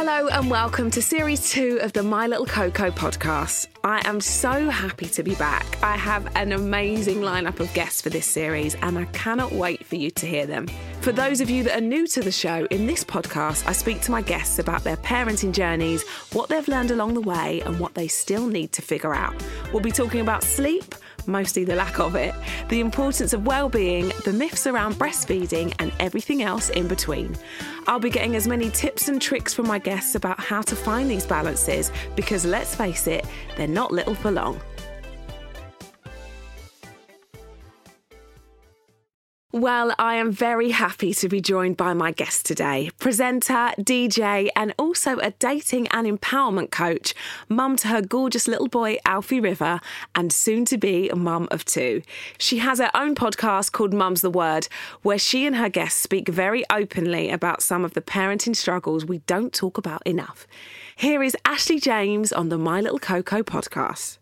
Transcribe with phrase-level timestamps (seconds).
[0.00, 3.66] Hello and welcome to series two of the My Little Coco podcast.
[3.82, 5.66] I am so happy to be back.
[5.82, 9.96] I have an amazing lineup of guests for this series and I cannot wait for
[9.96, 10.68] you to hear them.
[11.00, 14.00] For those of you that are new to the show, in this podcast, I speak
[14.02, 17.94] to my guests about their parenting journeys, what they've learned along the way, and what
[17.94, 19.34] they still need to figure out.
[19.72, 20.94] We'll be talking about sleep
[21.28, 22.34] mostly the lack of it,
[22.68, 27.36] the importance of well-being, the myths around breastfeeding, and everything else in between.
[27.86, 31.10] I'll be getting as many tips and tricks from my guests about how to find
[31.10, 34.60] these balances because let's face it, they're not little for long.
[39.52, 44.74] Well, I am very happy to be joined by my guest today, presenter, DJ, and
[44.78, 47.14] also a dating and empowerment coach,
[47.48, 49.80] mum to her gorgeous little boy, Alfie River,
[50.14, 52.02] and soon to be a mum of two.
[52.36, 54.68] She has her own podcast called Mum's the Word,
[55.00, 59.20] where she and her guests speak very openly about some of the parenting struggles we
[59.20, 60.46] don't talk about enough.
[60.94, 64.18] Here is Ashley James on the My Little Coco podcast.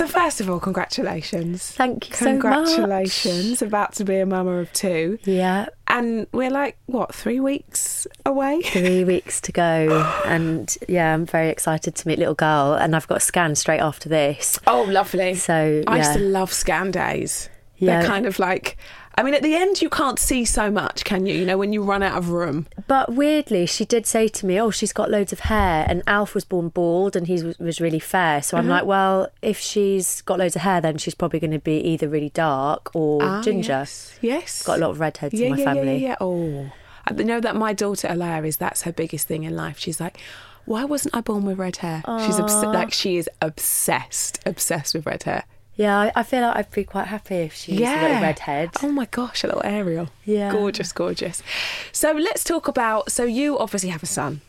[0.00, 1.72] So first of all, congratulations.
[1.72, 2.40] Thank you so much.
[2.40, 5.18] Congratulations, about to be a mama of two.
[5.24, 8.62] Yeah, And we're like, what, three weeks away?
[8.62, 13.08] three weeks to go, and yeah, I'm very excited to meet little girl, and I've
[13.08, 14.58] got a scan straight after this.
[14.66, 15.34] Oh, lovely.
[15.34, 17.50] So I used to love scan days.
[17.76, 18.00] Yeah.
[18.00, 18.78] They're kind of like,
[19.16, 21.34] I mean, at the end, you can't see so much, can you?
[21.34, 22.66] You know, when you run out of room.
[22.86, 26.34] but weirdly, she did say to me, "Oh, she's got loads of hair," and Alf
[26.34, 28.40] was born bald, and he was, really fair.
[28.42, 28.74] So I'm Uh-huh.
[28.78, 32.08] like, well, if she's got loads of hair, then she's probably going to be either
[32.08, 33.72] really dark or Ah, ginger.
[33.72, 34.18] Yes.
[34.22, 34.62] yes.
[34.62, 35.96] Got a lot of redheads yeah, in my yeah, family.
[35.96, 36.16] Yeah, yeah, yeah.
[36.20, 36.72] Oh.
[37.06, 39.78] I know that my daughter Alaia is that's her biggest thing in life.
[39.78, 40.18] She's like,
[40.66, 42.02] why wasn't I born with red hair?
[42.24, 45.44] She's obs- like she is obsessed, obsessed with red hair.
[45.80, 48.68] Yeah, I, I feel like I'd be quite happy if she's a little redhead.
[48.82, 50.10] Oh my gosh, a little Ariel.
[50.26, 50.52] Yeah.
[50.52, 51.42] Gorgeous, gorgeous.
[51.90, 53.10] So let's talk about.
[53.10, 54.42] So you obviously have a son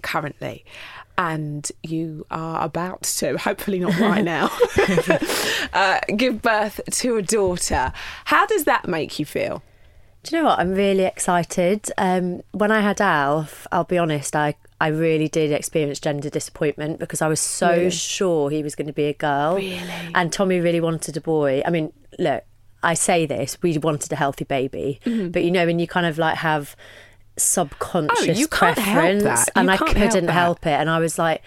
[0.00, 0.64] currently,
[1.18, 4.48] and you are about to, hopefully not right now,
[5.74, 7.92] uh, give birth to a daughter.
[8.24, 9.62] How does that make you feel?
[10.22, 10.60] Do you know what?
[10.60, 11.92] I'm really excited.
[11.98, 16.98] Um, when I had Alf, I'll be honest, I, I really did experience gender disappointment
[16.98, 17.90] because I was so Really?
[17.90, 19.56] sure he was going to be a girl.
[19.56, 19.80] Really?
[20.14, 21.62] And Tommy really wanted a boy.
[21.66, 22.44] I mean, look,
[22.82, 24.98] I say this, we wanted a healthy baby.
[25.04, 26.74] But you know, when you kind of like have
[27.36, 28.42] subconscious Mm-hmm.
[28.44, 30.32] Oh, can't help preference and I help couldn't that.
[30.32, 30.70] help it.
[30.80, 31.42] And I was like,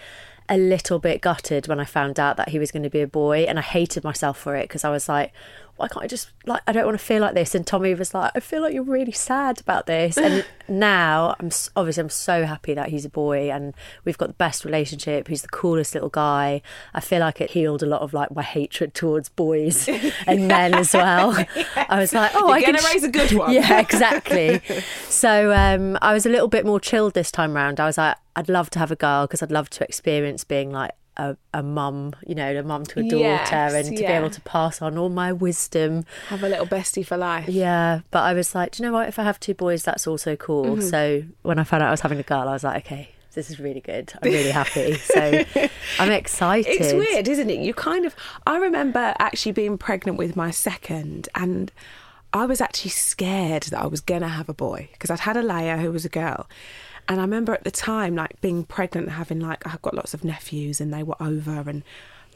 [0.46, 3.06] a little bit gutted when I found out that he was going to be a
[3.06, 5.32] boy, and I hated myself for it because I was like,
[5.76, 7.54] why can't I just like I don't want to feel like this?
[7.54, 10.16] And Tommy was like, I feel like you're really sad about this.
[10.16, 13.74] And now I'm obviously I'm so happy that he's a boy, and
[14.04, 15.28] we've got the best relationship.
[15.28, 16.62] He's the coolest little guy.
[16.92, 19.88] I feel like it healed a lot of like my hatred towards boys
[20.26, 21.30] and men as well.
[21.76, 23.52] I was like, oh, You're I can raise a good one.
[23.52, 24.60] yeah, exactly.
[25.08, 27.80] so um, I was a little bit more chilled this time round.
[27.80, 30.70] I was like, I'd love to have a girl because I'd love to experience being
[30.70, 34.04] like a, a mum, you know, a mum to a daughter, Yes, and to be
[34.04, 36.04] able to pass on all my wisdom.
[36.28, 37.48] Have a little bestie for life.
[37.48, 39.08] Yeah, but I was like, do you know what?
[39.08, 40.64] If I have two boys, that's also cool.
[40.76, 40.88] Mm-hmm.
[40.88, 43.50] So when I found out I was having a girl, I was like, okay, this
[43.50, 44.12] is really good.
[44.22, 44.96] I'm really happy.
[45.04, 45.44] So
[45.98, 46.80] I'm excited.
[46.80, 47.60] It's weird, isn't it?
[47.60, 48.16] You kind of.
[48.46, 51.70] I remember actually being pregnant with my second, and
[52.32, 55.80] I was actually scared that I was gonna have a boy because I'd had Alaia
[55.80, 56.48] who was a girl,
[57.08, 60.24] and I remember at the time like being pregnant having like I've got lots of
[60.24, 61.82] nephews and they were over, and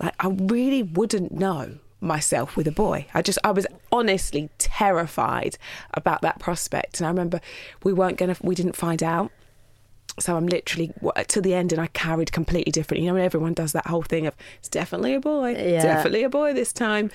[0.00, 3.06] like I really wouldn't know myself with a boy.
[3.14, 5.58] I just I was honestly terrified
[5.94, 7.40] about that prospect, and I remember
[7.82, 9.30] we weren't gonna we didn't find out
[10.20, 13.02] so I'm literally uh, to the end, and I carried completely different.
[13.02, 15.82] You know, when everyone does that whole thing of it's definitely a boy, Yeah.
[15.82, 17.10] definitely a boy this time,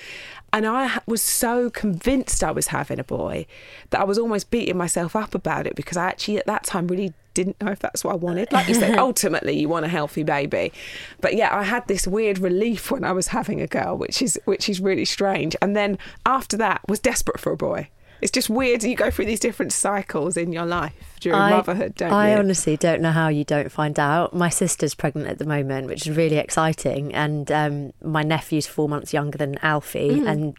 [0.51, 3.45] and I was so convinced I was having a boy
[3.89, 6.87] that I was almost beating myself up about it because I actually at that time
[6.87, 8.51] really didn't know if that's what I wanted.
[8.51, 10.71] Like you said, ultimately you want a healthy baby,
[11.19, 14.39] but yeah, I had this weird relief when I was having a girl, which is
[14.45, 15.55] which is really strange.
[15.61, 17.89] And then after that, was desperate for a boy.
[18.23, 18.83] It's just weird.
[18.83, 22.35] You go through these different cycles in your life during I, motherhood, don't I you?
[22.35, 24.33] I honestly don't know how you don't find out.
[24.33, 28.87] My sister's pregnant at the moment, which is really exciting, and um, my nephew's four
[28.89, 30.55] months younger than Alfie, and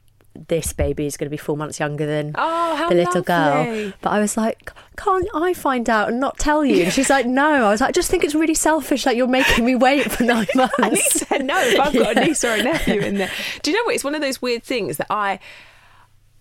[0.49, 2.37] this baby is going to be four months younger than Mm.
[2.38, 3.82] Oh, the little lovely.
[3.84, 3.93] girl.
[4.00, 6.82] But I was like, can't I find out and not tell you?
[6.82, 7.66] And she's like, no.
[7.66, 10.25] I was like, I just think it's really selfish that you're making me wait for
[10.25, 11.20] nine And he months.
[11.28, 12.22] said no if I've got Yeah.
[12.22, 13.31] a niece or a nephew in there.
[13.62, 13.94] Do you know what?
[13.94, 15.38] It's one of those weird things that I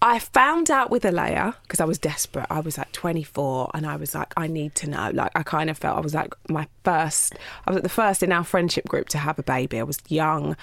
[0.06, 2.46] I found out with Alaia because I was desperate.
[2.50, 5.12] I was like 24 and I was like, I need to know.
[5.14, 7.36] Like, I kind of felt I was like my first,
[7.66, 9.80] I was like the first in our friendship group to have a baby.
[9.80, 10.58] I was young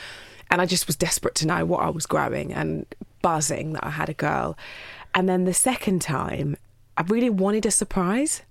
[0.50, 2.52] and I just was desperate to know what I was growing.
[2.52, 2.84] And
[3.22, 4.56] buzzing that I had a girl.
[5.14, 6.56] And then the second time,
[6.96, 8.42] I really wanted a surprise.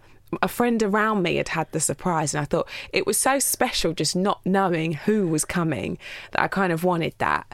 [0.42, 3.94] A friend around me had had the surprise, and I thought it was so special
[3.94, 5.98] just not knowing who was coming
[6.32, 7.52] that I kind of wanted that.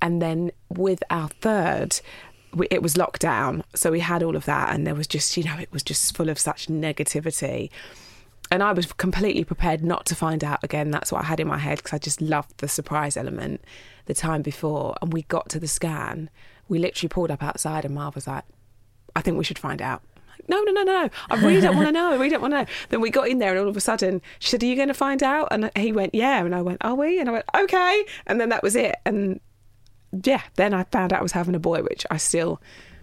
[0.00, 2.00] And then with our third,
[2.54, 5.44] we, it was lockdown, so we had all of that, and there was just, you
[5.44, 7.70] know, it was just full of such negativity.
[8.50, 10.90] And I was completely prepared not to find out again.
[10.90, 13.62] That's what I had in my head because I just loved the surprise element
[14.04, 14.96] the time before.
[15.00, 16.30] And we got to the scan,
[16.68, 18.44] we literally pulled up outside, and Marv was like,
[19.16, 20.02] I think we should find out.
[20.48, 21.10] No, no, no, no.
[21.30, 22.10] I really don't want to know.
[22.10, 22.66] I really don't want to know.
[22.90, 24.88] Then we got in there, and all of a sudden, she said, Are you going
[24.88, 25.48] to find out?
[25.50, 26.44] And he went, Yeah.
[26.44, 27.18] And I went, Are we?
[27.18, 28.04] And I went, Okay.
[28.26, 28.96] And then that was it.
[29.06, 29.40] And
[30.22, 32.60] yeah, then I found out I was having a boy, which I still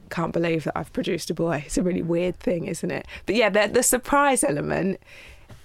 [0.10, 1.63] can't believe that I've produced a boy.
[1.66, 3.08] It's a really weird thing, isn't it?
[3.25, 5.00] But yeah, the, the surprise element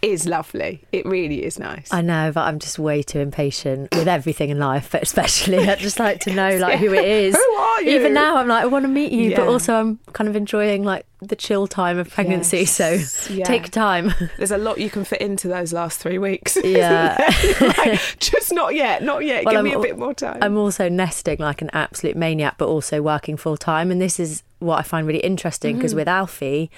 [0.03, 0.85] is lovely.
[0.93, 1.93] It really is nice.
[1.93, 5.75] I know, but I'm just way too impatient with everything in life, but especially I
[5.77, 7.35] just like to know like who it is.
[7.35, 7.99] Who are you?
[7.99, 10.85] Even now, I'm like I want to meet you, but also I'm kind of enjoying
[10.85, 12.59] like the chill time of pregnancy.
[12.59, 12.71] Yes.
[12.73, 13.45] So Yeah.
[13.45, 14.13] take time.
[14.37, 16.57] There's a lot you can fit into those last three weeks.
[16.63, 17.17] Yeah.
[17.61, 19.45] Like, just not yet, not yet.
[19.45, 20.39] Well, Give I'm me a bit more time.
[20.43, 23.91] I'm also nesting like an absolute maniac, but also working full time.
[23.91, 26.01] And this is what I find really interesting because mm-hmm.
[26.01, 26.71] with Alfie,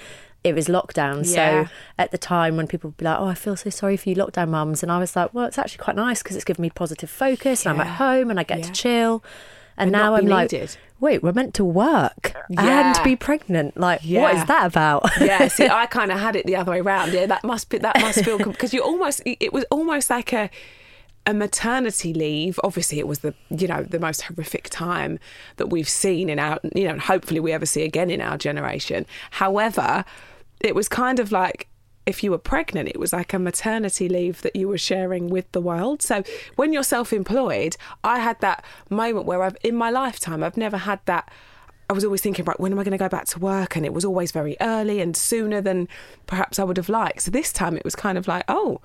[0.43, 1.25] it was lockdown.
[1.25, 1.65] Yeah.
[1.65, 4.09] So at the time when people would be like, oh, I feel so sorry for
[4.09, 4.81] you lockdown mums.
[4.83, 7.65] And I was like, well, it's actually quite nice because it's given me positive focus
[7.65, 8.65] and I'm at home and I get Yeah.
[8.65, 9.23] to chill.
[9.77, 10.51] And, And now I'm like,
[10.99, 12.95] wait, we're meant to work Yeah.
[12.95, 13.77] and be pregnant.
[13.77, 14.41] Like, what Yeah.
[14.41, 15.09] is that about?
[15.21, 17.13] yeah, see, I kind of had it the other way around.
[17.13, 20.49] Yeah, that must be that must feel because you almost it was almost like a
[21.25, 22.59] a maternity leave.
[22.63, 25.19] Obviously, it was the you know the most horrific time
[25.57, 28.37] that we've seen in our you know and hopefully we ever see again in our
[28.37, 29.05] generation.
[29.31, 30.03] However,
[30.59, 31.67] it was kind of like
[32.05, 35.49] if you were pregnant, it was like a maternity leave that you were sharing with
[35.51, 36.01] the world.
[36.01, 36.23] So
[36.55, 40.99] when you're self-employed, I had that moment where I've in my lifetime I've never had
[41.05, 41.29] that.
[41.89, 43.75] I was always thinking, right, when am I going to go back to work?
[43.75, 45.87] And it was always very early and sooner than
[46.27, 47.23] perhaps I would have liked.
[47.23, 48.79] So this time it was kind of like, oh,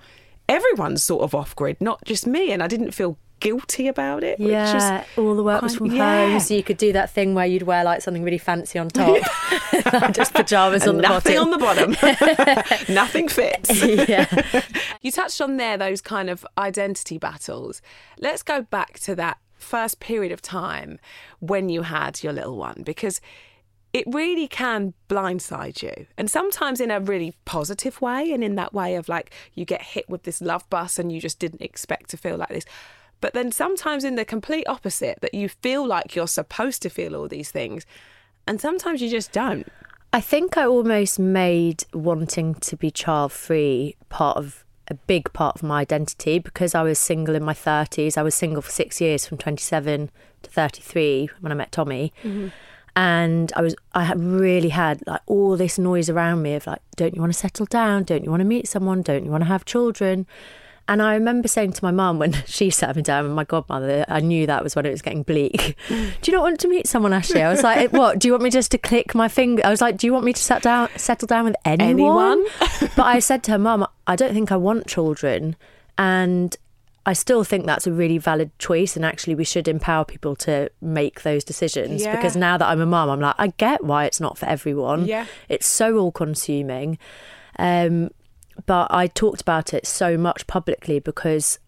[0.49, 2.51] everyone's sort of off grid, not just me.
[2.51, 4.39] And I didn't feel guilty about it.
[4.41, 6.29] which Yeah, was all the work was from yeah.
[6.31, 8.89] home, so you could do that thing where you'd wear like something really fancy on
[8.89, 9.23] top,
[10.13, 11.53] just pajamas on and the nothing bottom.
[11.53, 11.59] on
[11.95, 12.95] the bottom.
[12.95, 13.85] nothing fits.
[13.85, 14.63] yeah.
[15.03, 17.83] You touched on there those kind of identity battles.
[18.19, 20.99] Let's go back to that first period of time
[21.41, 23.21] when you had your little one because
[23.93, 26.07] it really can blindside you.
[26.19, 29.81] And sometimes in a really positive way and in that way of like you get
[29.83, 32.65] hit with this love bus and you just didn't expect to feel like this.
[33.21, 37.17] But then sometimes in the complete opposite that you feel like you're supposed to feel
[37.17, 37.87] all these things
[38.47, 39.67] and sometimes you just don't.
[40.13, 45.57] I think I almost made wanting to be child free part of a big part
[45.57, 48.17] of my identity because I was single in my 30s.
[48.17, 50.11] I was single for six years from 27
[50.43, 52.13] to 33 when I met Tommy.
[52.23, 52.49] Mm-hmm.
[52.97, 56.81] And I was, I had really had like all this noise around me of like,
[56.95, 58.05] don't you want to settle down?
[58.05, 59.03] Don't you want to meet someone?
[59.03, 60.27] Don't you want to have children?
[60.87, 64.05] And I remember saying to my mum when she sat me down and my godmother,
[64.09, 65.77] I knew that was when it was getting bleak.
[65.89, 67.43] do you not want to meet someone, Ashley?
[67.43, 68.19] I was like, what?
[68.19, 69.63] Do you want me just to click my finger?
[69.65, 71.91] I was like, do you want me to set down, settle down with anyone?
[71.91, 72.47] Anyone?
[72.97, 75.57] but I said to her, mum, I don't think I want children.
[75.97, 76.57] And
[77.07, 78.97] I still think that's a really valid choice.
[78.97, 82.03] And actually, we should empower people to make those decisions.
[82.03, 82.17] Yeah.
[82.17, 85.07] Because now that I'm a mum, I'm like, I get why it's not for everyone.
[85.07, 85.27] Yeah.
[85.49, 86.99] It's so all consuming.
[87.59, 88.11] Um,
[88.67, 91.59] but I talked about it so much publicly because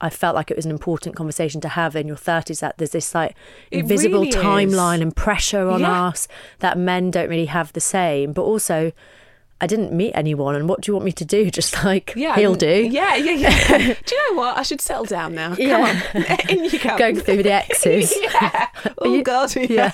[0.00, 2.92] I felt like it was an important conversation to have in your 30s that there's
[2.92, 3.36] this like
[3.70, 6.06] It invisible really timeline and pressure on Yeah.
[6.06, 6.26] us
[6.60, 8.32] that men don't really have the same.
[8.32, 8.92] But also,
[9.60, 11.50] I didn't meet anyone, and what do you want me to do?
[11.60, 12.88] Just like Yeah, he'll do.
[12.90, 13.78] Yeah, yeah, yeah.
[14.06, 14.56] do you know what?
[14.58, 15.50] I should settle down now.
[15.54, 16.02] Come Yeah.
[16.14, 16.98] on, in you come.
[16.98, 18.14] Going through the X's.
[18.20, 18.66] yeah.
[18.98, 19.54] Oh God.
[19.56, 19.92] yeah.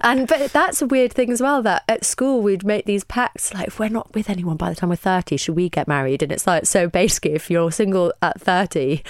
[0.00, 3.52] And but that's a weird thing as well that at school we'd make these pacts
[3.54, 6.22] like if we're not with anyone by the time we're 30 should we get married
[6.22, 9.02] and it's like so basically if you're single at 30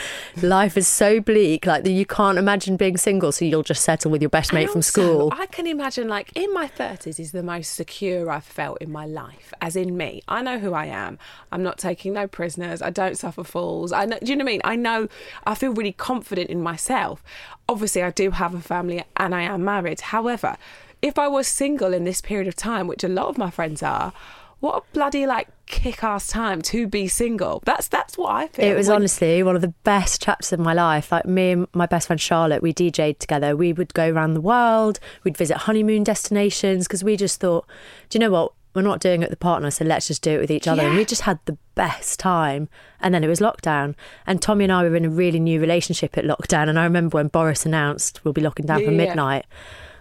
[0.42, 4.10] life is so bleak like that you can't imagine being single so you'll just settle
[4.10, 5.32] with your best mate from school.
[5.36, 9.06] I can imagine, like, in my 30s is the most secure I've felt in my
[9.06, 10.22] life, as in me.
[10.28, 11.18] I know who I am.
[11.52, 12.82] I'm not taking no prisoners.
[12.82, 13.92] I don't suffer fools.
[13.92, 14.60] I know, do you know what I mean?
[14.64, 15.08] I know,
[15.46, 17.22] I feel really confident in myself.
[17.68, 20.00] Obviously, I do have a family and I am married.
[20.00, 20.56] However,
[21.02, 23.82] if I was single in this period of time, which a lot of my friends
[23.82, 24.12] are,
[24.60, 27.62] what a bloody like kick-ass time to be single.
[27.64, 28.66] That's that's what I feel.
[28.66, 31.10] It was When- honestly one of the best chapters of my life.
[31.10, 33.56] Like me and my best friend Charlotte, we DJ'd together.
[33.56, 35.00] We would go around the world.
[35.24, 37.66] We'd visit honeymoon destinations because we just thought,
[38.10, 38.52] do you know what?
[38.74, 40.82] We're not doing it with the partner, so let's just do it with each other.
[40.82, 42.68] And we just had the best time.
[43.00, 43.96] And then it was lockdown.
[44.26, 46.68] And Tommy and I were in a really new relationship at lockdown.
[46.68, 49.06] And I remember when Boris announced we'll be locking down Yeah, for yeah, yeah.
[49.08, 49.46] midnight.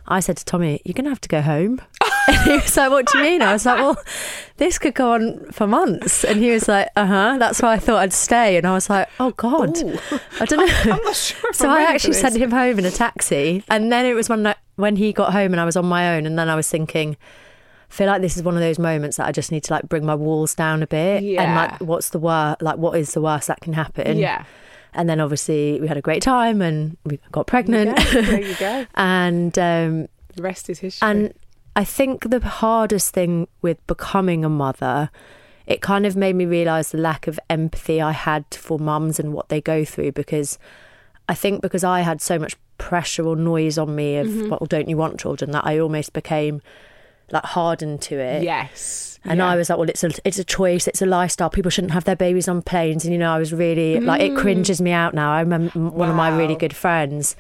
[0.08, 1.82] I said to Tommy, "You're going to have to go home."
[2.28, 3.96] and he was like, "What do you mean?" I was like, "Well,
[4.58, 7.78] this could go on for months." And he was like, "Uh huh." That's why I
[7.80, 8.58] thought I'd stay.
[8.58, 10.00] And I was like, "Oh God, Ooh.
[10.40, 11.54] I don't know." I'm not sure.
[11.54, 14.56] So I actually sent him home in a taxi, and then it was when I,
[14.78, 17.16] when he got home and I was on my own, and then I was thinking.
[17.90, 20.06] Feel like this is one of those moments that I just need to like bring
[20.06, 21.42] my walls down a bit yeah.
[21.44, 24.46] and like what's the worst like what is the worst that can happen Yeah.
[24.94, 28.56] and then obviously we had a great time and we got pregnant Yeah, there you
[28.56, 28.86] go.
[28.96, 31.08] and um The rest is history.
[31.10, 31.34] and
[31.76, 35.10] I think the hardest thing with becoming a mother,
[35.66, 39.34] it kind of made me realise the lack of empathy I had for mums and
[39.34, 40.60] what they go through because
[41.28, 44.50] I think because I had so much pressure or noise on me of, Mm-hmm.
[44.50, 46.62] well, don't you want children, that I almost became
[47.32, 48.44] like hardened to it.
[48.44, 49.06] yes.
[49.26, 49.48] And yeah.
[49.50, 51.50] I was like, well, it's a it's a choice, it's a lifestyle.
[51.50, 53.04] People shouldn't have their babies on planes.
[53.04, 55.34] And you know, I was really like, it cringes me out now.
[55.34, 56.60] I remember m- one of my really Mm.
[56.60, 57.36] Good friends.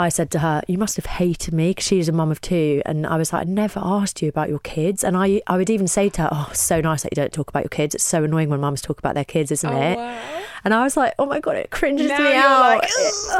[0.00, 2.82] I said to her, "You must have hated me because she's a mum of two.
[2.86, 5.70] And I was like, "I never asked you about your kids." And I I would
[5.70, 7.96] even say to her, "Oh, so nice that you don't talk about your kids.
[7.96, 10.20] It's so annoying when mums talk about their kids, isn't Oh, it?" wow.
[10.62, 12.88] And I was like, "Oh my god, it cringes Now me out." like,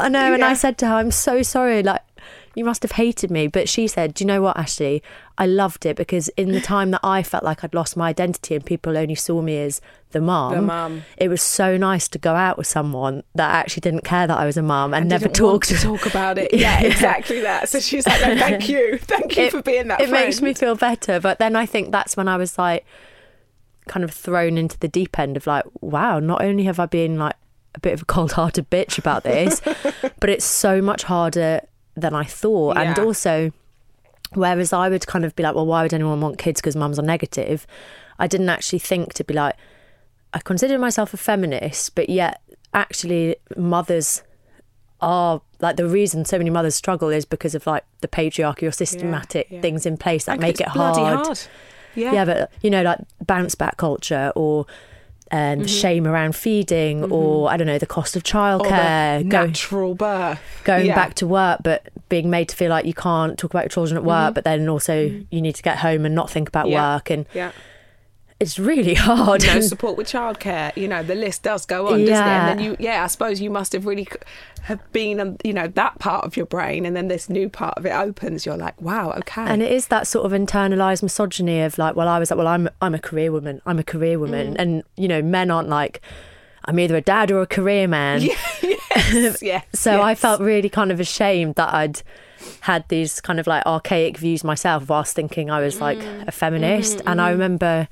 [0.01, 0.33] I know.
[0.33, 0.43] And.
[0.43, 1.81] I said to her, "I'm so sorry.
[1.81, 2.01] Like,
[2.59, 5.01] you must have hated me." But she said, "Do you know what, Ashley?
[5.37, 8.53] I loved it because in the time that I felt like I'd lost my identity
[8.55, 9.79] and people only saw me as
[10.11, 11.01] the mum, The mum.
[11.17, 14.45] it was so nice to go out with someone that actually didn't care that I
[14.45, 16.53] was a mum and, never Didn't want talked to talk about it.
[16.53, 17.69] Yeah, exactly that.
[17.69, 18.97] So she's like, no, thank you.
[19.01, 21.19] Thank you It- for being that it makes me feel better.
[21.19, 22.85] But then I think that's when I was like,
[23.87, 27.17] kind of thrown into the deep end of like, wow, not only have I been
[27.17, 27.35] like
[27.75, 29.61] a bit of a cold hearted bitch about this,
[30.19, 31.61] but it's so much harder
[31.99, 32.77] than I thought.
[32.77, 33.51] And also,
[34.33, 36.97] whereas I would kind of be like, well, why would anyone want kids because mums
[36.99, 37.67] are negative?
[38.17, 39.55] I didn't actually think to be like,
[40.33, 42.41] I consider myself a feminist, but yet
[42.73, 44.23] actually mothers
[45.01, 48.71] are like the reason so many mothers struggle is because of like the patriarchy or
[48.71, 49.61] systematic yeah.
[49.61, 50.97] things in place that And make it hard.
[50.97, 51.39] hard.
[51.95, 52.13] Yeah.
[52.13, 54.65] Yeah, but you know, like bounce back culture or
[55.31, 55.63] um, Mm-hmm.
[55.65, 60.39] shame around feeding, or I don't know, the cost of childcare, natural birth.
[60.63, 60.95] going Yeah.
[60.95, 63.97] back to work, but being made to feel like you can't talk about your children
[63.97, 64.95] at work, but then also
[65.29, 66.73] you need to get home and not think about Mm-hmm.
[66.73, 66.93] Yeah.
[66.95, 67.51] work, and Yeah.
[68.39, 69.43] It's really hard.
[69.45, 70.75] No support with childcare.
[70.77, 72.09] You know, the list does go on, doesn't it?
[72.17, 72.49] Yeah.
[72.49, 74.07] And then you, yeah, I suppose you must have really
[74.63, 77.77] have been, um, you know, that part of your brain, and then this new part
[77.77, 78.45] of it opens.
[78.45, 79.41] You're like, wow, okay.
[79.41, 82.47] And it is that sort of internalized misogyny of like, well, I was like, well,
[82.47, 83.61] I'm I'm a career woman.
[83.65, 84.59] I'm a career woman, Mm.
[84.59, 86.01] and you know, men aren't like,
[86.65, 88.21] I'm either a dad or a career man.
[88.61, 89.65] yes, yes.
[89.73, 92.01] So I felt really kind of ashamed that I'd
[92.61, 96.27] had these kind of like archaic views myself whilst thinking I was like Mm.
[96.27, 96.99] a feminist.
[96.99, 97.87] Mm-hmm, And I remember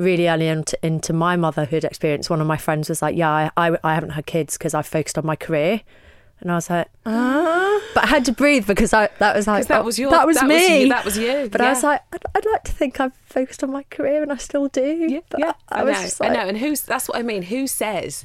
[0.00, 3.50] really early into, into my motherhood experience, one of my friends was like, Yeah, I,
[3.56, 5.82] I, I haven't had kids because I've focused on my career.
[6.40, 7.80] And I was like, ah.
[7.94, 10.26] But I had to breathe because I that was like, that oh, was your, that
[10.26, 10.84] was that me.
[10.84, 11.48] you, that was you.
[11.52, 14.32] But I was like, I'd, I'd like to think I've focused on my career and
[14.32, 15.06] I still do.
[15.08, 15.52] yeah, But yeah.
[15.68, 16.48] I, I, was know, just I know.
[16.48, 17.42] And who's that's what I mean.
[17.42, 18.24] Who says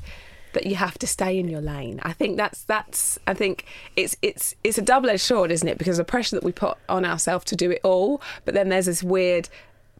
[0.54, 2.00] that you have to stay in your lane?
[2.04, 3.20] I think that's that's.
[3.28, 3.66] I think
[3.98, 5.78] it's it's it's a double edged sword, isn't it?
[5.78, 8.86] Because the pressure that we put on ourselves to do it all, but then there's
[8.86, 9.50] this weird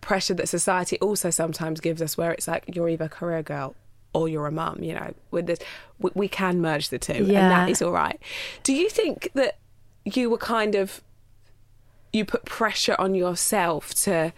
[0.06, 3.76] pressure that society also sometimes gives us, where it's like you're either a career girl
[4.14, 4.80] or you're a mum.
[4.82, 5.60] You know, with this,
[6.00, 8.20] we, we can merge the two, and that is all right.
[8.64, 9.58] Do you think that
[10.06, 11.02] you were kind of
[12.14, 14.32] you put pressure on yourself to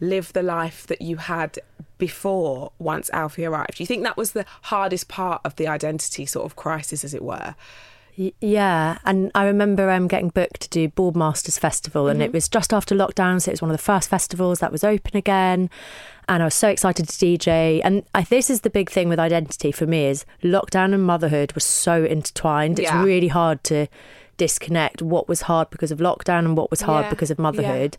[0.00, 1.58] live the life that you had
[1.98, 3.76] before once Alfie arrived.
[3.76, 7.14] Do you think that was the hardest part of the identity sort of crisis, as
[7.14, 7.54] it were?
[8.40, 12.72] Yeah, and I remember um, getting booked to do Boardmasters Festival, and it was just
[12.72, 15.68] after lockdown, so it was one of the first festivals that was open again.
[16.28, 17.80] And I was so excited to DJ.
[17.84, 21.52] And I, this is the big thing with identity for me is lockdown and motherhood
[21.54, 22.80] were so intertwined.
[22.80, 23.04] It's Yeah.
[23.04, 23.86] really hard to
[24.36, 27.42] disconnect what was hard because of lockdown and what was hard Yeah, because of yeah.
[27.42, 27.96] motherhood.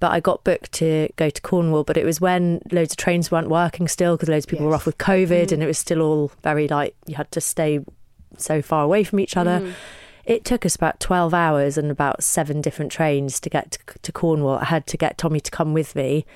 [0.00, 3.30] But I got booked to go to Cornwall, but it was when loads of trains
[3.30, 6.02] weren't working still because loads of people were off with COVID, and it was still
[6.02, 7.80] all very like you had to stay
[8.36, 9.60] so far away from each other.
[9.60, 9.72] Mm.
[10.24, 14.12] It took us about 12 hours and about seven different trains to get to, to
[14.12, 14.58] Cornwall.
[14.58, 16.26] I had to get Tommy to come with me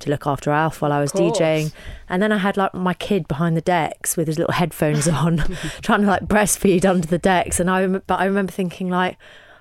[0.00, 1.12] to look after Alf while I was.
[1.12, 1.72] DJing.
[2.08, 5.38] And then I had like my kid behind the decks with his little headphones on,
[5.82, 7.60] trying to like breastfeed under the decks.
[7.60, 9.16] And I, but I remember thinking like,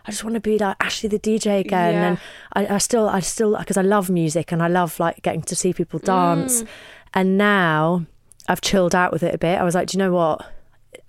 [0.05, 1.93] I just want to be like Ashley the DJ again.
[1.93, 2.07] Yeah.
[2.07, 2.19] And
[2.53, 5.55] I, I still, I still, because I love music and I love like getting to
[5.55, 6.63] see people dance.
[6.63, 6.67] Mm.
[7.13, 8.05] And now
[8.47, 9.59] I've chilled out with it a bit.
[9.59, 10.51] I was like, do you know what?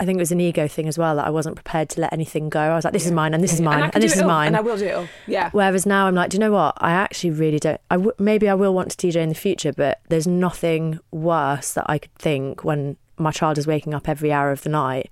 [0.01, 2.13] I think it was an ego thing as well that I wasn't prepared to let
[2.13, 2.59] anything go.
[2.59, 4.29] I was like, this is mine and this is mine and, and, this is all,
[4.29, 4.47] mine.
[4.49, 5.07] and I will do it all.
[5.27, 5.51] Yeah.
[5.53, 6.75] Whereas now I'm like, do you know what?
[6.79, 7.79] I actually really don't.
[7.91, 11.75] I w- maybe I will want to DJ in the future, but there's nothing worse
[11.75, 15.11] that I could think when my child is waking up every hour of the night.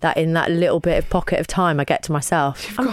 [0.00, 2.88] That in that little bit of pocket of time I get to myself, I'm,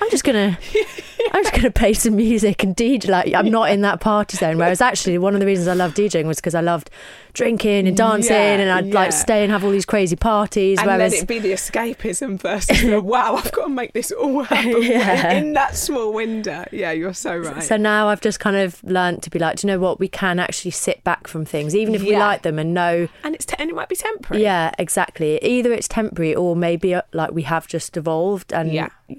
[0.00, 0.58] I'm just gonna,
[1.32, 3.08] I'm just going to play some music and DJ.
[3.08, 4.58] Like I'm not in that party zone.
[4.58, 6.90] Whereas actually, one of the reasons I loved DJing was because I loved
[7.34, 8.94] drinking and dancing, Yeah, and I'd yeah.
[8.94, 10.78] like stay and have all these crazy parties.
[10.78, 14.10] and whereas let it be the escapism versus the wow, I've got to make this
[14.12, 15.32] all happen Yeah.
[15.32, 16.64] in that small window.
[16.72, 17.62] Yeah, you're so right.
[17.62, 19.98] So now I've just kind of learned to be like, do you know what?
[19.98, 23.34] We can actually sit back from things, even if we like them, and know, and
[23.34, 24.42] it's te- and it might be temporary.
[24.42, 25.38] yeah, exactly.
[25.42, 28.72] Either it's temporary or maybe uh, like we have just evolved, and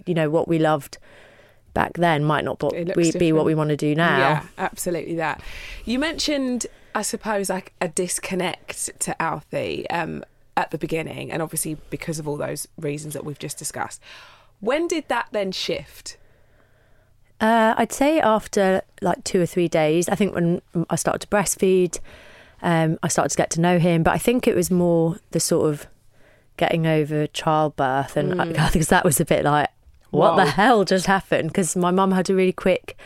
[0.06, 0.98] you know what we loved
[1.74, 4.18] back then might not be, what we want to do now.
[4.18, 5.42] Yeah, absolutely that.
[5.86, 10.24] You mentioned, I suppose, like a disconnect to Alfie um,
[10.56, 14.02] at the beginning, and obviously because of all those reasons that we've just discussed.
[14.60, 16.18] When did that then shift?
[17.42, 21.28] Uh, I'd say after like two or three days, I think when I started to
[21.28, 22.00] breastfeed,
[22.62, 24.04] um, I started to get to know him.
[24.04, 25.88] But I think it was more the sort of
[26.56, 28.38] getting over childbirth, and
[28.72, 29.70] because that was a bit like,
[30.14, 31.50] what the hell just happened?
[31.50, 32.98] Because my mum had a really quick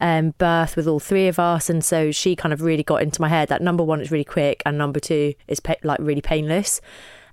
[0.00, 3.20] um, birth with all three of us, and so she kind of really got into
[3.20, 6.20] my head that number one is really quick, and number two is pa- like really
[6.20, 6.80] painless.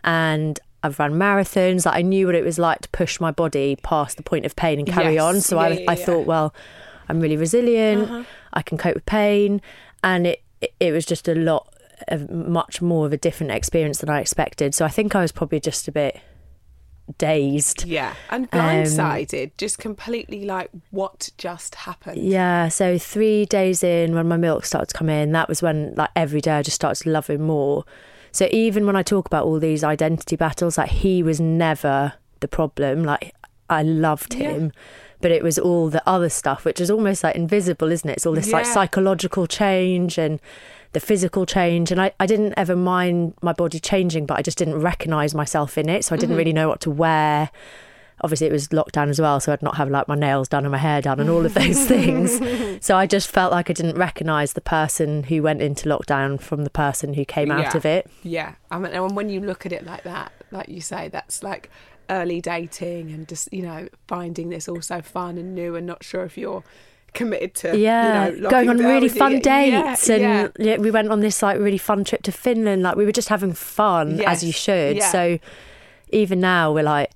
[0.03, 1.85] And I've run marathons.
[1.85, 4.55] Like I knew what it was like to push my body past the point of
[4.55, 5.23] pain and carry Yes.
[5.23, 5.41] on.
[5.41, 5.93] So Yeah, I, yeah, I.
[5.93, 6.05] Uh-huh.
[6.05, 6.53] thought, well,
[7.09, 8.25] I'm really resilient.
[8.53, 9.61] I can cope with pain,
[10.03, 11.67] and it, it it was just a lot
[12.07, 14.73] of much more of a different experience than I expected.
[14.73, 16.21] So I think I was probably just a bit
[17.17, 17.85] dazed.
[17.85, 22.21] Yeah, and Um, blindsided, just completely like what just happened.
[22.21, 25.93] Yeah, so three days in, when my milk started to come in, that was when
[25.95, 27.83] like every day I just started to love him more.
[28.31, 32.47] So even when I talk about all these identity battles, like he was never the
[32.47, 33.03] problem.
[33.03, 33.33] Like
[33.69, 34.51] I loved Yeah.
[34.51, 34.71] him,
[35.21, 38.13] but it was all the other stuff, which is almost like invisible, isn't it?
[38.17, 40.39] It's all this like psychological change and
[40.93, 41.91] the physical change.
[41.91, 45.77] And I, I didn't ever mind my body changing, but I just didn't recognize myself
[45.77, 46.05] in it.
[46.05, 46.37] So I didn't mm-hmm.
[46.37, 47.49] really know what to wear
[48.21, 50.71] obviously it was lockdown as well so i'd not have like my nails done and
[50.71, 52.39] my hair done and all of those things
[52.85, 56.63] so i just felt like i didn't recognize the person who went into lockdown from
[56.63, 57.77] the person who came out Yeah.
[57.77, 60.81] of it Yeah, I mean, and when you look at it like that, like you
[60.81, 61.69] say, that's like
[62.09, 66.03] early dating and just you know finding this all so fun and new and not
[66.03, 66.63] sure if you're
[67.13, 69.19] committed to yeah you know, going on really with you.
[69.19, 72.81] fun dates yeah, and yeah, we went on this like really fun trip to finland
[72.83, 75.11] like we were just having fun Yes, as you should yeah.
[75.11, 75.39] so
[76.09, 77.11] even now we're like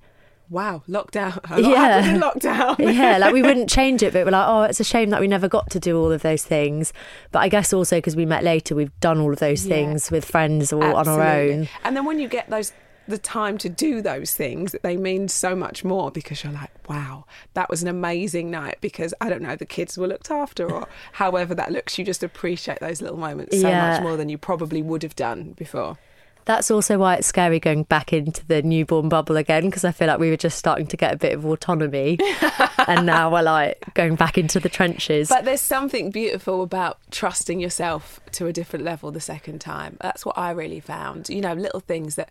[0.50, 2.18] wow lockdown Yeah.
[2.20, 5.20] lockdown yeah, like we wouldn't change it, but we're like, oh, it's a shame that
[5.20, 6.92] we never got to do all of those things.
[7.32, 10.24] But I guess also because we met later, we've done all of those things with
[10.24, 11.68] friends or on our own.
[11.82, 12.72] And then when you get those
[13.06, 17.24] the time to do those things, they mean so much more because you're like, wow,
[17.54, 20.88] that was an amazing night because I don't know, the kids were looked after or
[21.12, 21.98] however that looks.
[21.98, 23.90] You just appreciate those little moments so Yeah.
[23.90, 25.98] much more than you probably would have done before.
[26.46, 30.08] That's also why it's scary going back into the newborn bubble again because I feel
[30.08, 32.18] like we were just starting to get a bit of autonomy,
[32.86, 35.30] and now we're like going back into the trenches.
[35.30, 39.96] But there's something beautiful about trusting yourself to a different level the second time.
[40.02, 41.30] That's what I really found.
[41.30, 42.28] You know, little things that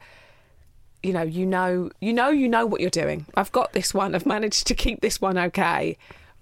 [1.03, 3.25] you know, you know, you know, you know what you're doing.
[3.35, 4.15] I've got this one.
[4.15, 5.97] I've managed to keep this one okay.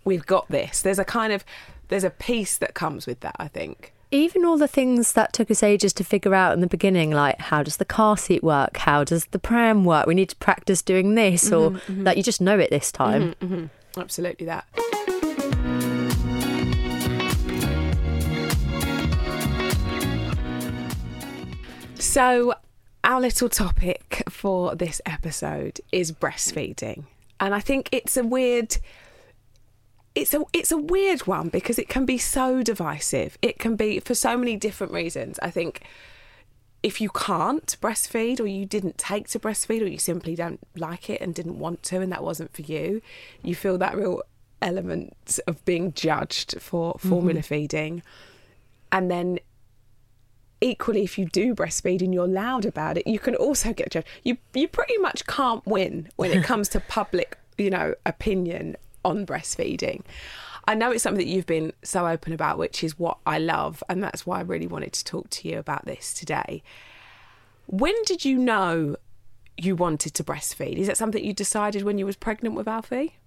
[0.06, 0.82] We've got this.
[0.82, 1.44] There's a kind of
[1.90, 3.36] there's a peace that comes with that.
[3.40, 3.94] I think.
[4.12, 7.40] Even all the things that took us ages to figure out in the beginning, like
[7.40, 8.78] how does the car seat work?
[8.78, 10.06] How does the pram work?
[10.06, 12.04] We need to practice doing this, or mm-hmm, mm-hmm.
[12.04, 13.72] that you just know it this mm-hmm, time.
[13.98, 14.66] Absolutely that.
[22.00, 22.56] So,
[23.04, 27.06] our little topic for this episode is breastfeeding.
[27.40, 28.78] And I think it's a weird
[30.14, 33.38] it's a it's a weird one because it can be so divisive.
[33.42, 35.40] It can be for so many different reasons.
[35.42, 35.84] I think
[36.84, 41.10] if you can't breastfeed or you didn't take to breastfeed or you simply don't like
[41.10, 43.02] it and didn't want to and that wasn't for you,
[43.44, 44.22] you feel that real
[44.62, 47.10] element of being judged for mm-hmm.
[47.10, 48.02] formula feeding.
[48.92, 49.40] And then
[50.62, 54.08] equally if you do breastfeed and you're loud about it, you can also get judged.
[54.24, 59.26] You you pretty much can't win when it comes to public, you know, opinion on
[59.26, 60.04] breastfeeding.
[60.68, 63.84] I know it's something that you've been so open about, which is what I love,
[63.90, 66.62] and that's why I really wanted to talk to you about this today.
[67.66, 68.96] When did you know
[69.58, 70.78] you wanted to breastfeed?
[70.78, 73.18] Is that something you decided when you was pregnant with Alfie?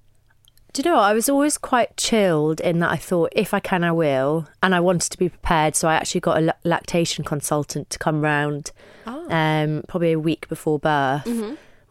[0.75, 1.05] Do you know what?
[1.05, 4.75] I was always quite chilled in that I thought if I can, I will, and
[4.75, 5.77] I wanted to be prepared.
[5.77, 8.73] So I actually got a lactation consultant to come round,
[9.07, 11.27] um, probably a week before birth.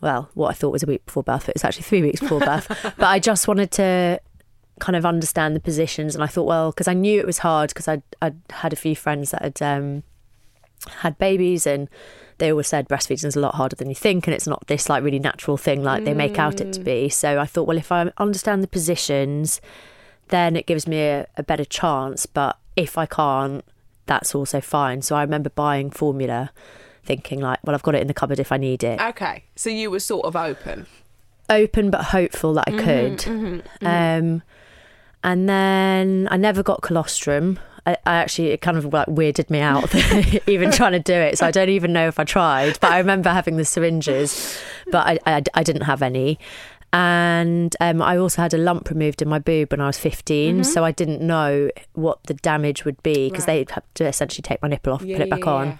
[0.02, 2.41] Well, what I thought was a week before birth, it was actually three weeks before
[2.41, 2.67] birth.
[2.98, 4.19] But I just wanted to
[4.82, 7.69] kind of understand the positions, and I thought, well, because I knew it was hard
[7.69, 10.04] because I'd, I'd had a few friends that had um,
[10.89, 11.88] had babies and
[12.38, 14.89] they always said breastfeeding is a lot harder than you think and it's not this
[14.89, 17.78] like really natural thing like they make out it to be so i thought well
[17.78, 19.62] if i understand the positions
[20.30, 22.26] then it gives me a, a better chance.
[22.26, 23.63] But if I can't,
[24.06, 25.02] that's also fine.
[25.02, 26.50] So I remember buying formula,
[27.04, 29.00] thinking like, well, I've got it in the cupboard if I need it.
[29.00, 30.88] Okay, so you were sort of open.
[31.50, 33.86] Open but hopeful that I Mm-hmm, could.
[33.86, 34.41] Um,
[35.24, 37.60] and then I never got colostrum.
[37.86, 39.93] I, I actually it kind of like weirded me out
[40.48, 41.38] even trying to do it.
[41.38, 42.80] So I don't even know if I tried.
[42.80, 44.58] But I remember having the syringes,
[44.91, 46.39] but I I, I didn't have any.
[46.91, 50.63] And um, I also had a lump removed in my boob when I was 15,
[50.63, 53.67] so I didn't know what the damage would be because Right.
[53.67, 55.67] they had to essentially take my nipple off, Yeah, put it back yeah, on.
[55.69, 55.78] yeah.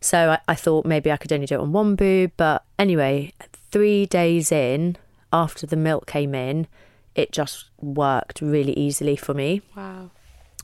[0.00, 2.30] So I, I thought maybe I could only do it on one boob.
[2.36, 3.32] But anyway,
[3.72, 4.96] three days in,
[5.32, 6.68] after the milk came in,
[7.16, 9.62] it just worked really easily for me.
[9.76, 10.10] Wow.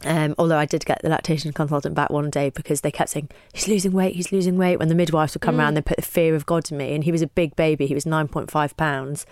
[0.05, 3.31] Um, although I did get the lactation consultant back one day because they kept saying,
[3.53, 4.79] he's losing weight, he's losing weight.
[4.79, 5.59] When the midwives would come Mm.
[5.59, 6.95] around, they put the fear of God in me.
[6.95, 9.27] And he was a big baby, he was 9.5 pounds.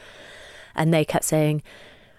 [0.75, 1.63] And they kept saying,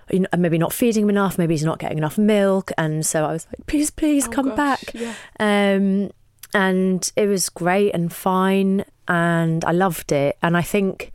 [0.09, 2.71] "You know, maybe not feeding him enough, maybe he's not getting enough milk.
[2.77, 4.81] And so I was like, please, please Oh, come gosh, back.
[4.93, 5.13] Yeah.
[5.41, 6.11] Um,
[6.53, 10.37] and it was great and fine, and I loved it.
[10.41, 11.11] And I think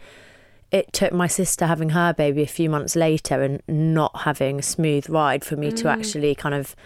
[0.71, 4.62] it took my sister having her baby a few months later and not having a
[4.62, 5.92] smooth ride for me to Mm.
[5.92, 6.77] actually kind of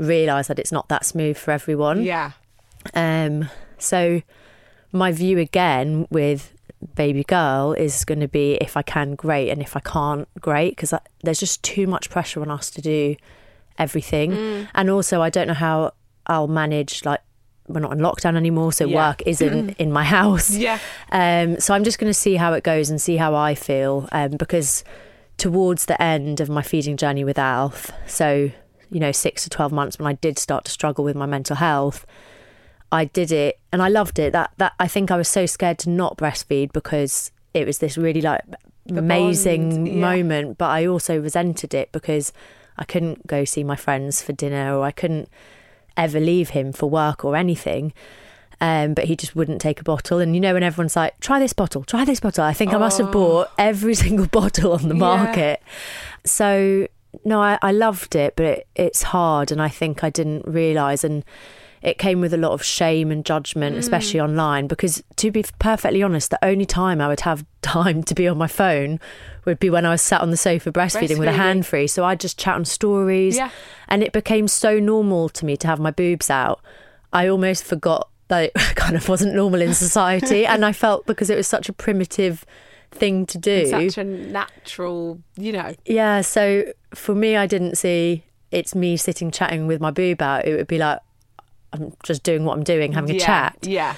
[0.00, 2.02] realize that it's not that smooth for everyone.
[2.02, 2.32] Yeah.
[2.94, 4.22] Um, so
[4.92, 6.54] my view again with
[6.94, 10.70] baby girl is going to be if I can, great, and if I can't, great,
[10.76, 13.16] because there's just too much pressure on us to do
[13.78, 14.32] everything.
[14.32, 14.68] Mm.
[14.74, 15.92] And also, I don't know how
[16.26, 17.20] I'll manage like.
[17.68, 18.96] We're not in lockdown anymore, so Yeah.
[19.10, 20.50] work isn't in my house.
[20.50, 20.80] Yeah.
[21.12, 24.08] Um, so I'm just going to see how it goes and see how I feel
[24.10, 24.82] um, because
[25.36, 28.50] towards the end of my feeding journey with Alf, so
[28.90, 31.56] you know six to twelve months when I did start to struggle with my mental
[31.56, 32.06] health,
[32.92, 34.32] I did it and I loved it.
[34.32, 37.96] That that I think I was so scared to not breastfeed because it was this
[37.98, 38.42] really like
[38.94, 39.94] amazing bond, yeah.
[40.00, 42.32] moment, but I also resented it because
[42.78, 45.28] I couldn't go see my friends for dinner or I couldn't
[45.96, 47.92] ever leave him for work or anything.
[48.62, 50.18] Um, but he just wouldn't take a bottle.
[50.18, 52.78] And you know, when everyone's like, try this bottle, try this bottle, I think I
[52.78, 53.12] must have Oh.
[53.12, 54.98] bought every single bottle on the Yeah.
[55.00, 55.62] market.
[56.26, 56.86] So,
[57.24, 59.50] no, I, I loved it, but it, it's hard.
[59.50, 61.04] And I think I didn't realise.
[61.04, 61.24] And
[61.82, 63.78] it came with a lot of shame and judgment, mm.
[63.78, 64.66] especially online.
[64.66, 68.38] Because to be perfectly honest, the only time I would have time to be on
[68.38, 69.00] my phone
[69.44, 71.36] would be when I was sat on the sofa breastfeeding, with a Breastfeeding.
[71.36, 71.86] hand free.
[71.86, 73.36] So I'd just chat on stories.
[73.36, 73.50] Yeah.
[73.88, 76.60] And it became so normal to me to have my boobs out.
[77.12, 80.46] I almost forgot that it kind of wasn't normal in society.
[80.46, 82.44] and I felt because it was such a primitive
[82.90, 83.66] thing to do.
[83.66, 85.74] Such a natural, you know.
[85.86, 90.44] Yeah, so for me, I didn't see it's me sitting chatting with my boob out.
[90.44, 91.00] It would be like
[91.72, 93.58] I'm just doing what I'm doing, having a yeah, chat.
[93.62, 93.94] Yeah.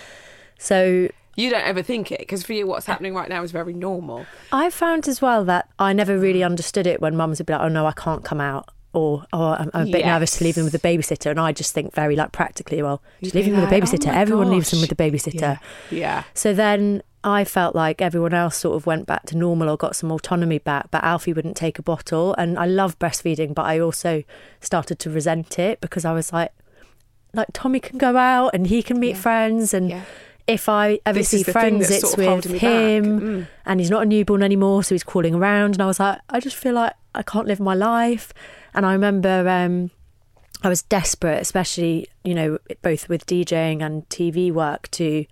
[0.58, 3.72] So You don't ever think it because for you, what's happening right now is very
[3.72, 4.26] normal.
[4.52, 6.46] I found as well that I never really mm.
[6.46, 9.52] understood it when mums would be like, "Oh no, I can't come out," or "Oh,
[9.52, 11.94] I'm, I'm a bit nervous to leave them with a babysitter," and I just think
[11.94, 14.08] very like practically, well, just leave them with a "Oh babysitter.
[14.08, 15.58] my Everyone leaves them with a babysitter.
[15.90, 15.98] Yeah.
[15.98, 16.24] Yeah.
[16.34, 19.94] So then I felt like everyone else sort of went back to normal or got
[19.94, 22.34] some autonomy back, but Alfie wouldn't take a bottle.
[22.34, 24.24] And I love breastfeeding, but I also
[24.60, 26.50] started to resent it because I was like,
[27.34, 29.20] like Tommy can go out and he can meet Yeah.
[29.22, 29.90] friends and.
[29.90, 30.02] Yeah.
[30.48, 32.68] If I ever This see is the thing friends, it's with holding me back.
[32.68, 33.46] him, Mm.
[33.64, 35.76] and he's not a newborn anymore, so he's crawling around.
[35.76, 38.34] And I was like, I just feel like I can't live my life.
[38.74, 39.92] And I remember um,
[40.64, 45.26] I was desperate, especially you know both with DJing and TV work, to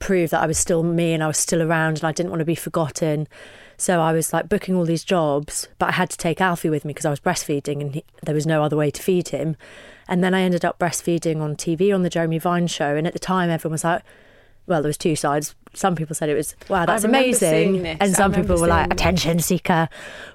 [0.00, 2.40] prove that I was still me and I was still around and I didn't want
[2.40, 3.28] to be forgotten.
[3.76, 6.84] So I was like booking all these jobs, but I had to take Alfie with
[6.84, 9.56] me because I was breastfeeding and he, there was no other way to feed him.
[10.08, 12.96] And then I ended up breastfeeding on TV on the Jeremy Vine show.
[12.96, 14.02] And at the time, everyone was like,
[14.66, 15.54] well, there was two sides.
[15.74, 17.86] Some people said it was, wow, that's amazing.
[17.86, 18.94] And some people were like, that.
[19.00, 19.88] attention seeker.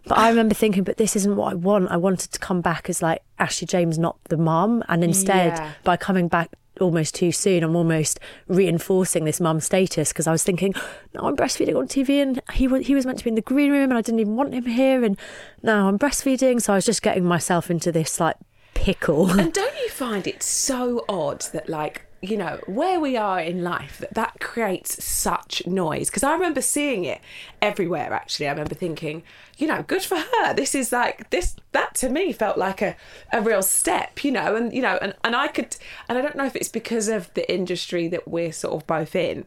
[0.06, 1.92] But I remember thinking, but this isn't what I want.
[1.92, 4.84] I wanted to come back as like Ashley James, not the mum.
[4.88, 5.72] And instead, Yeah.
[5.84, 6.50] by coming back
[6.84, 10.74] almost too soon, I'm almost reinforcing this mum status because I was thinking,
[11.14, 13.42] no, I'm breastfeeding on TV and he was, he was meant to be in the
[13.42, 15.04] green room and I didn't even want him here.
[15.04, 15.18] And
[15.64, 16.62] now I'm breastfeeding.
[16.62, 18.36] So I was just getting myself into this like
[18.74, 19.32] pickle.
[19.32, 23.64] And don't you find it so odd that, like, you know, where we are in
[23.64, 26.10] life, that that creates such noise?
[26.10, 27.20] Because I remember seeing it
[27.62, 28.48] everywhere, actually.
[28.48, 29.24] I remember thinking,
[29.58, 30.54] you know, good for her.
[30.54, 32.96] This is like, this, that to me felt like a,
[33.34, 35.76] a real step, you know, and, you know, and, and I could,
[36.08, 39.16] and I don't know if it's because of the industry that we're sort of both
[39.16, 39.46] in.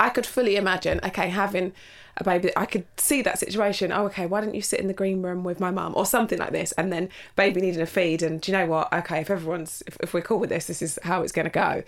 [0.00, 1.74] I could fully imagine, okay, having
[2.16, 3.92] a baby, I could see that situation.
[3.92, 6.38] Oh, okay, why don't you sit in the green room with my mum or something
[6.38, 6.72] like this?
[6.72, 8.22] And then baby needing a feed.
[8.22, 8.92] And do you know what?
[8.92, 11.50] Okay, if everyone's, if, if we're cool with this, this is how it's going to
[11.50, 11.82] go.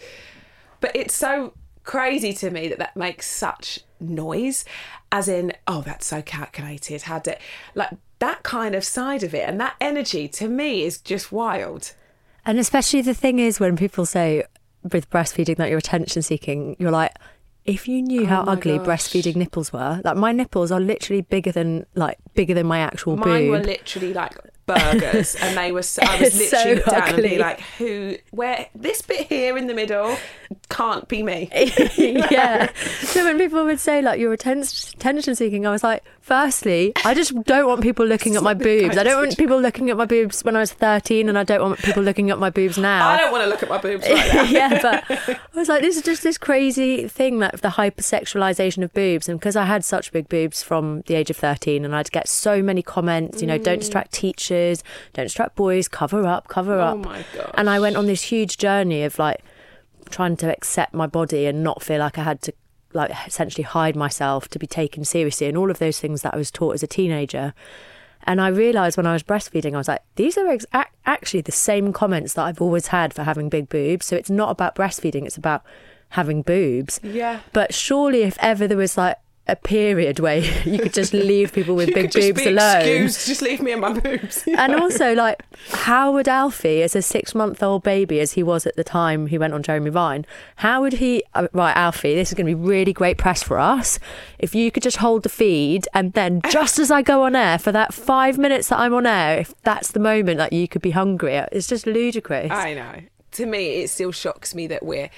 [0.80, 4.64] But it's so crazy to me that that makes such noise,
[5.12, 7.02] as in, oh, that's so calculated.
[7.02, 7.40] Had it
[7.74, 11.94] like that kind of side of it and that energy to me is just wild.
[12.44, 14.44] And especially the thing is when people say
[14.92, 17.12] with breastfeeding that you're attention seeking, you're like,
[17.66, 18.86] if you knew oh how Oh my ugly gosh.
[18.86, 23.16] breastfeeding nipples were, like my nipples are literally bigger than like bigger than my actual
[23.16, 25.82] Mine were literally like burgers, and they were.
[25.82, 27.28] So, I was It's so literally down and ugly.
[27.30, 28.16] be like, "Who?
[28.30, 28.66] Where?
[28.74, 30.16] This bit here in the middle
[30.68, 31.48] can't be me."
[31.96, 32.70] yeah.
[33.00, 37.40] So when people would say like you're attention seeking, I was like, firstly, I just
[37.44, 38.98] don't want people looking at my boobs.
[38.98, 41.62] I don't want people looking at my boobs when I was 13, and I don't
[41.62, 43.08] want people looking at my boobs now.
[43.08, 44.50] I don't want to look at my boobs like that.
[44.50, 48.92] yeah, but I was like, this is just this crazy thing that the hypersexualization of
[48.92, 52.10] boobs, and because I had such big boobs from the age of thirteen, and I'd
[52.10, 53.80] get so many comments, you know, don't mm.
[53.80, 54.55] distract teachers,
[55.12, 56.94] don't strap boys, cover up, cover oh up.
[56.94, 57.50] Oh my gosh.
[57.54, 59.42] And I went on this huge journey of like
[60.10, 62.52] trying to accept my body and not feel like I had to
[62.92, 66.36] like essentially hide myself to be taken seriously, and all of those things that I
[66.36, 67.52] was taught as a teenager.
[68.28, 70.66] And I realised when I was breastfeeding, I was like, these are ex-
[71.04, 74.06] actually the same comments that I've always had for having big boobs.
[74.06, 75.62] So it's not about breastfeeding, it's about
[76.10, 76.98] having boobs.
[77.02, 77.40] Yeah.
[77.52, 79.16] But surely, if ever there was like
[79.48, 82.76] a period where you could just leave people with big boobs alone.
[82.76, 84.44] excused, just leave me and my boobs.
[84.56, 88.66] And also, like, how would Alfie, as a six month old baby, as he was
[88.66, 92.30] at the time he went on Jeremy Vine, how would he, uh, right, Alfie, this
[92.30, 93.98] is going to be really great press for us.
[94.38, 97.58] If you could just hold the feed, and then just as I go on air,
[97.58, 100.82] for that five minutes that I'm on air, if that's the moment that you could
[100.82, 102.50] be hungry, it's just ludicrous.
[102.50, 103.02] I know.
[103.32, 105.10] To me, it still shocks me that we're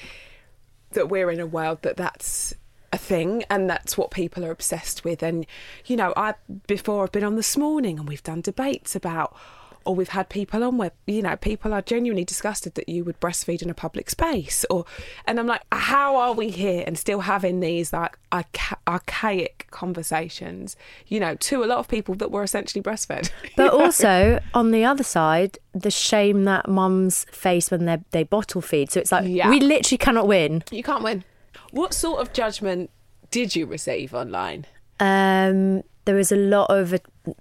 [0.92, 2.54] that we're in a world that that's
[2.92, 5.22] a thing and that's what people are obsessed with.
[5.22, 5.46] And
[5.86, 6.34] you know, I
[6.66, 9.36] before I've been on this morning and we've done debates about.
[9.84, 13.18] Or we've had people on where you know people are genuinely disgusted that you would
[13.20, 14.84] breastfeed in a public space, or
[15.26, 20.76] and I'm like, how are we here and still having these like archa- archaic conversations?
[21.06, 23.30] You know, to a lot of people that were essentially breastfed.
[23.56, 28.60] But also, on the other side, the shame that mums face when they they bottle
[28.60, 28.90] feed.
[28.90, 29.48] So it's like, Yeah.
[29.48, 30.64] we literally cannot win.
[30.70, 31.24] you can't win.
[31.70, 32.90] What sort of judgment
[33.30, 34.66] did you receive online?
[35.00, 36.94] Um, there was a lot of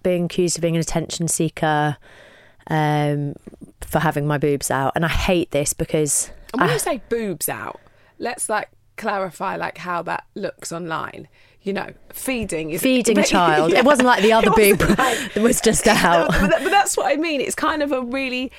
[0.03, 1.97] being accused of being an attention seeker
[2.69, 3.35] um,
[3.81, 7.01] for having my boobs out, and I hate this because And when I- you say
[7.09, 7.79] boobs out,
[8.19, 11.27] let's like clarify like how that looks online.
[11.63, 13.71] You know, feeding is feeding a child.
[13.71, 13.79] Yeah.
[13.79, 14.97] It wasn't like the other boob like-
[15.33, 16.29] that was just out.
[16.29, 17.41] but, that- but that's what I mean.
[17.41, 18.51] It's kind of a really.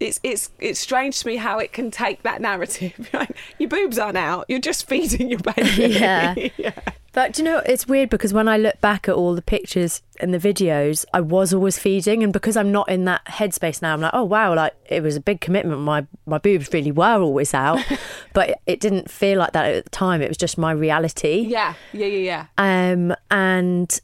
[0.00, 3.10] It's it's it's strange to me how it can take that narrative.
[3.58, 4.46] Your boobs aren't out.
[4.48, 5.94] You're just feeding your baby.
[6.00, 6.34] Yeah.
[6.56, 6.72] yeah.
[7.12, 10.00] But do you know, it's weird because when I look back at all the pictures
[10.20, 13.92] and the videos, I was always feeding, and because I'm not in that headspace now,
[13.92, 15.80] I'm like, oh wow, like it was a big commitment.
[15.80, 17.84] My my boobs really were always out,
[18.32, 20.22] but it didn't feel like that at the time.
[20.22, 21.40] It was just my reality.
[21.40, 21.74] Yeah.
[21.92, 22.06] Yeah.
[22.06, 22.46] Yeah.
[22.56, 22.92] Yeah.
[22.92, 24.00] Um, and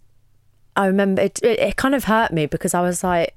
[0.74, 3.34] I remember it, it, it kind of hurt me because I was like,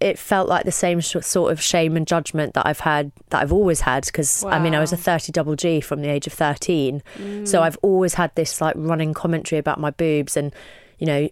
[0.00, 3.52] it felt like the same sort of shame and judgment that I've had, that I've
[3.52, 4.04] always had.
[4.06, 7.02] Because I mean, I was a 30 double G from the age of 13.
[7.16, 7.48] Mm.
[7.48, 10.52] So I've always had this like running commentary about my boobs and,
[10.98, 11.28] you know,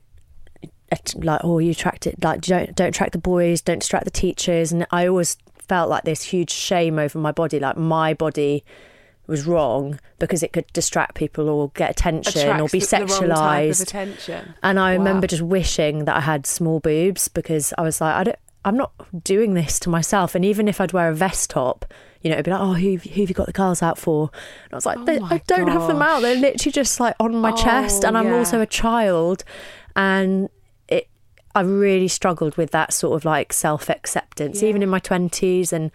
[1.16, 4.72] like, oh, you tracked it, like, don't, don't track the boys, don't distract the teachers.
[4.72, 8.62] And I always felt like this huge shame over my body, like my body
[9.27, 13.07] was wrong because it could distract people or get attention or be Attracts the- the
[13.07, 13.83] wrong type of sexualized.
[13.83, 14.55] attention.
[14.62, 14.98] And I Wow.
[14.98, 18.77] remember just wishing that I had small boobs because I was like, I don't, I'm
[18.77, 18.92] not
[19.25, 20.35] doing this to myself.
[20.35, 21.85] And even if I'd wear a vest top,
[22.20, 24.31] you know, it'd be like, oh, who, who have you got the girls out for?
[24.64, 26.22] And I was like, Oh I don't have them out.
[26.22, 28.05] They're literally just like on my chest.
[28.05, 28.37] Oh, And I'm yeah.
[28.38, 29.42] also a child.
[29.96, 30.48] And
[30.87, 31.09] it,
[31.55, 35.72] I really struggled with that sort of like self acceptance, even in my 20s.
[35.72, 35.90] And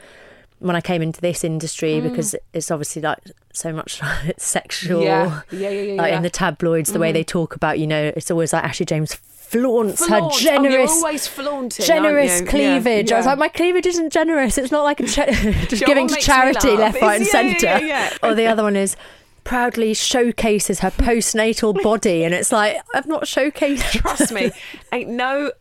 [0.59, 2.03] when I came into this industry, Mm.
[2.09, 3.19] because it's obviously like
[3.53, 4.01] so much
[4.37, 5.41] sexual Yeah.
[5.51, 5.69] Yeah.
[5.69, 5.81] Yeah.
[5.81, 6.01] Yeah.
[6.01, 6.17] like yeah.
[6.17, 9.13] in the tabloids, the way they talk about, you know, it's always like Ashley James
[9.49, 10.23] flaunts Flaunt.
[10.23, 13.09] her Oh, generous, flaunting, generous cleavage.
[13.09, 14.57] Yeah, I was like, my cleavage isn't generous.
[14.57, 15.25] It's not like a cha-
[15.69, 17.85] just giving to charity left, right, and It's- yeah, yeah, centre.
[17.85, 18.17] yeah, yeah.
[18.29, 18.95] Or the other one is
[19.43, 23.91] proudly showcases her postnatal body, and it's like I've not showcased.
[24.01, 24.51] Trust me,
[24.91, 25.51] ain't no,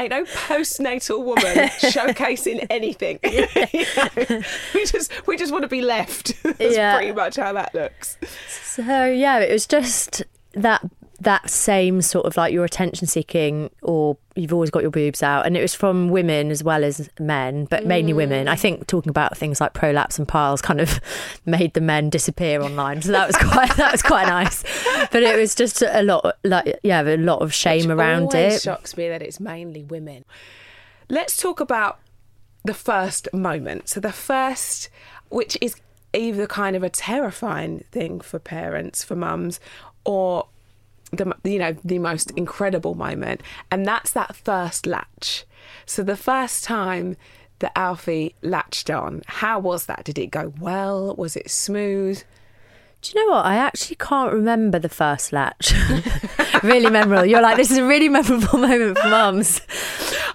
[0.00, 1.44] ain't no postnatal woman
[1.78, 3.20] showcasing anything.
[3.22, 3.46] You
[3.96, 4.42] know,
[4.74, 6.32] we just, we just want to be left.
[6.42, 6.96] That's Yeah.
[6.96, 8.16] pretty much how that looks.
[8.64, 10.82] So yeah, it was just that
[11.20, 15.44] that same sort of like you're attention seeking or you've always got your boobs out.
[15.44, 18.16] And it was from women as well as men but mainly mm.
[18.16, 18.48] women.
[18.48, 20.98] I think talking about things like prolapse and piles kind of
[21.46, 23.02] made the men disappear online.
[23.02, 24.62] So that was quite that was quite nice.
[25.12, 28.62] But it was just a lot like yeah a lot of shame Which around it.
[28.62, 30.24] shocks me that it's mainly women.
[31.10, 31.98] Let's talk about
[32.64, 33.88] the first moment.
[33.88, 34.88] So the first,
[35.28, 35.76] which is
[36.12, 39.60] either kind of a terrifying thing for parents, for mums,
[40.04, 40.46] or
[41.12, 45.44] the you know the most incredible moment, and that's that first latch.
[45.86, 47.16] So the first time
[47.58, 50.04] that Alfie latched on, how was that?
[50.04, 51.14] Did it go well?
[51.16, 52.22] Was it smooth?
[53.02, 53.46] Do you know what?
[53.46, 55.72] I actually can't remember the first latch.
[56.62, 57.24] really memorable.
[57.24, 59.62] You're like, this is a really memorable moment for mums.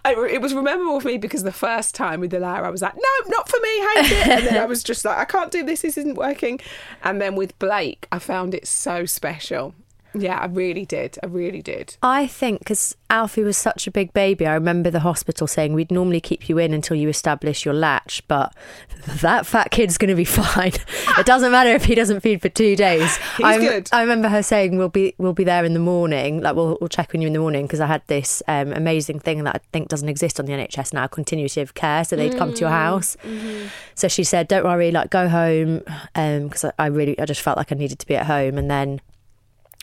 [0.04, 2.96] It was memorable for me because the first time with the Lara, I was like,
[2.96, 4.28] no, not for me, hate it.
[4.28, 6.60] And then I was just like, I can't do this, this isn't working.
[7.04, 9.76] And then with Blake, I found it so special.
[10.16, 11.18] Yeah, I really did.
[11.22, 11.98] I really did.
[12.02, 15.92] I think because Alfie was such a big baby, I remember the hospital saying we'd
[15.92, 18.54] normally keep you in until you establish your latch, but
[19.22, 20.74] that fat kid's going to be fine.
[21.18, 23.18] it doesn't matter if he doesn't feed for two days.
[23.38, 23.90] He's good.
[23.92, 26.90] I remember her saying we'll be we'll be there in the morning, like we'll we'll
[26.90, 29.60] check on you in the morning because I had this um, amazing thing that I
[29.72, 32.04] think doesn't exist on the NHS now, continuity of care.
[32.04, 33.18] So they'd come to your mm, house.
[33.24, 33.68] Mm-hmm.
[33.96, 35.82] So she said, "Don't worry, like go home,"
[36.16, 38.58] um, because I, I really I just felt like I needed to be at home,
[38.58, 39.02] and then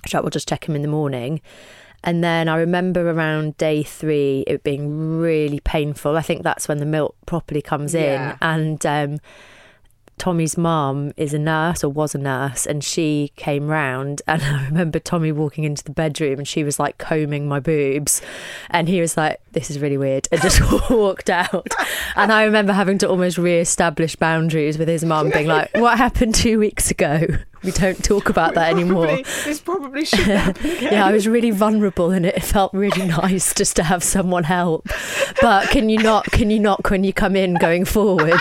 [0.06, 1.40] she's like, we'll just check him in the morning.
[2.04, 6.16] And then I remember around day three it being really painful.
[6.16, 8.32] I think that's when the milk properly comes Yeah.
[8.32, 8.38] in.
[8.42, 9.18] And um,
[10.18, 14.20] Tommy's mum is a nurse or was a nurse, and she came round.
[14.28, 18.20] And I remember Tommy walking into the bedroom and she was like combing my boobs.
[18.70, 20.60] And he was like, This is really weird, and just
[20.90, 21.68] walked out.
[22.16, 25.98] And I remember having to almost re establish boundaries with his mum, being like, What
[25.98, 27.26] happened two weeks ago?
[27.64, 29.06] We don't talk about that anymore.
[29.44, 30.58] This probably should.
[30.82, 34.88] Yeah, I was really vulnerable and it felt really nice just to have someone help.
[35.40, 38.40] But can you not can you knock when you come in going forward?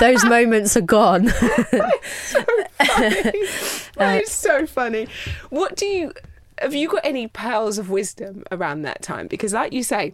[0.00, 1.28] Those moments are gone.
[2.12, 2.44] so
[2.78, 2.78] funny.
[2.78, 5.08] Uh, that is so funny.
[5.50, 6.12] What do you
[6.60, 9.28] have you got any pearls of wisdom around that time?
[9.28, 10.12] Because like you say,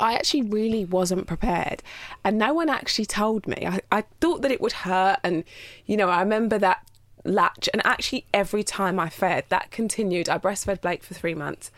[0.00, 1.82] I actually really wasn't prepared
[2.24, 3.66] and no one actually told me.
[3.66, 5.44] I, I thought that it would hurt and
[5.86, 6.84] you know, I remember that
[7.24, 7.68] latch.
[7.72, 10.28] And actually every time I fed that continued.
[10.28, 11.70] I breastfed Blake for three months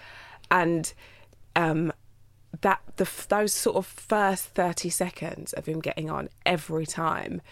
[0.50, 0.92] and
[1.56, 1.92] um
[2.60, 7.42] that the those sort of first 30 seconds of him getting on every time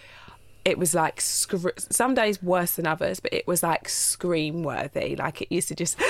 [0.65, 5.17] it was like some days worse than others but it was like scream worthy.
[5.17, 6.01] Like it used to just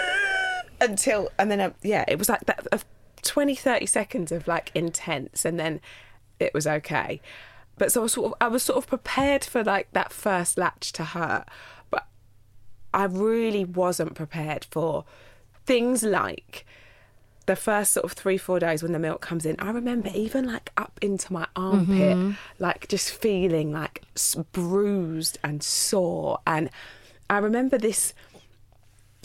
[0.80, 2.84] until and then uh, yeah it was like that of
[3.22, 5.80] 20 30 seconds of like intense and then
[6.38, 7.20] it was okay
[7.78, 10.58] but so I was sort of I was sort of prepared for like that first
[10.58, 11.44] latch to hurt
[11.90, 12.06] but
[12.94, 15.04] I really wasn't prepared for
[15.64, 16.64] things like
[17.46, 19.56] the first sort of three four days when the milk comes in.
[19.60, 22.32] I remember even like up into my armpit mm-hmm.
[22.58, 24.02] like just feeling like
[24.52, 26.38] bruised and sore.
[26.46, 26.70] And
[27.28, 28.14] i remember this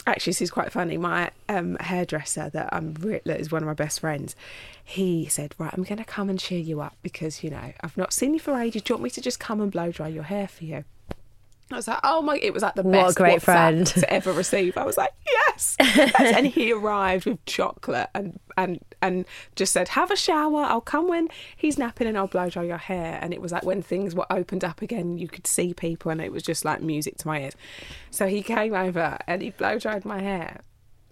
[0.06, 3.66] actually this is quite funny my um, hairdresser that i'm re- that is one of
[3.66, 4.34] my best friends
[4.84, 7.96] he said right i'm going to come and cheer you up because you know i've
[7.96, 10.08] not seen you for ages do you want me to just come and blow dry
[10.08, 10.84] your hair for you
[11.70, 12.36] I was like, oh my!
[12.36, 13.86] It was like the What a best great WhatsApp friend.
[13.86, 14.76] to ever receive.
[14.76, 15.76] I was like, yes.
[15.80, 20.62] and he arrived with chocolate and and and just said, have a shower.
[20.62, 23.18] I'll come when he's napping and I'll blow dry your hair.
[23.20, 26.20] And it was like when things were opened up again, you could see people, and
[26.20, 27.56] it was just like music to my ears.
[28.10, 30.60] So he came over and he blow dried my hair.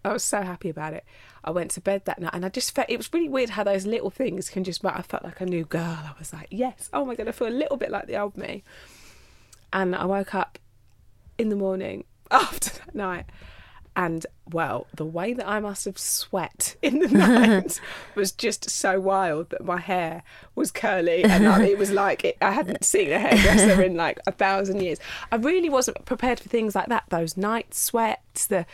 [0.04, 1.04] I was so happy about it.
[1.44, 3.64] I went to bed that night and I just felt it was really weird how
[3.64, 4.84] those little things can just.
[4.84, 5.98] I felt like a new girl.
[6.04, 6.88] I was like, yes.
[6.92, 8.62] Oh my god, I feel a little bit like the old me.
[9.72, 10.58] And I woke up
[11.38, 13.26] in the morning after that night.
[13.96, 17.80] And well, the way that I must have sweat in the night
[18.14, 20.22] was just so wild that my hair
[20.54, 24.20] was curly and I, it was like it, I hadn't seen a hairdresser in like
[24.26, 24.98] a thousand years.
[25.30, 27.04] I really wasn't prepared for things like that.
[27.08, 28.66] Those night sweats, the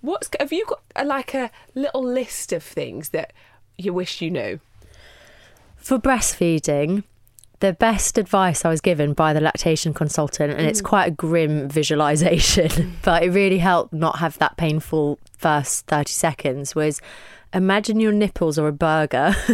[0.00, 3.32] what's have you got a, like a little list of things that
[3.76, 4.60] you wish you knew?
[5.76, 7.04] For breastfeeding,
[7.60, 11.68] the best advice I was given by the lactation consultant, and it's quite a grim
[11.68, 17.00] visualization, but it really helped not have that painful first 30 seconds, was
[17.54, 19.34] imagine your nipples are a burger.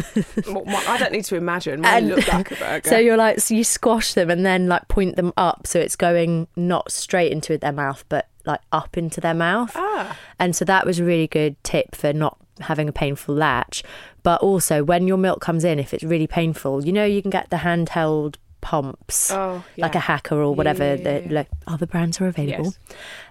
[0.46, 1.80] Well, I don't need to imagine.
[1.80, 2.88] Mine look like a burger.
[2.88, 5.96] So you're like, so you squash them and then like point them up, so it's
[5.96, 9.72] going not straight into their mouth, but like up into their mouth.
[9.74, 13.82] ah, And so that was a really good tip for not having a painful latch.
[14.24, 17.30] But also, when your milk comes in, if it's really painful, you know, you can
[17.30, 20.96] get the handheld pumps, oh, like a Haakaa or whatever.
[20.96, 21.32] yeah, yeah, yeah.
[21.32, 22.74] like other brands are available.
[22.74, 22.78] Yes.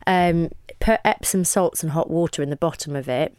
[0.07, 3.35] Um, put Epsom salts and hot water in the bottom of it.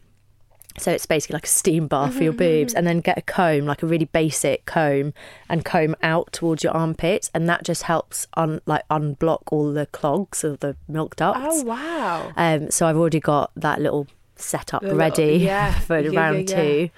[0.76, 3.64] So it's basically like a steam bath for your boobs, and then get a comb,
[3.64, 5.14] like a really basic comb,
[5.48, 9.86] and comb out towards your armpits, and that just helps un like unblock all the
[9.86, 11.38] clogs of the milk ducts.
[11.40, 12.32] Oh wow.
[12.36, 16.50] Um, so I've already got that little setup The little- ready yeah, for yeah, round
[16.50, 16.62] yeah, yeah.
[16.86, 16.90] two.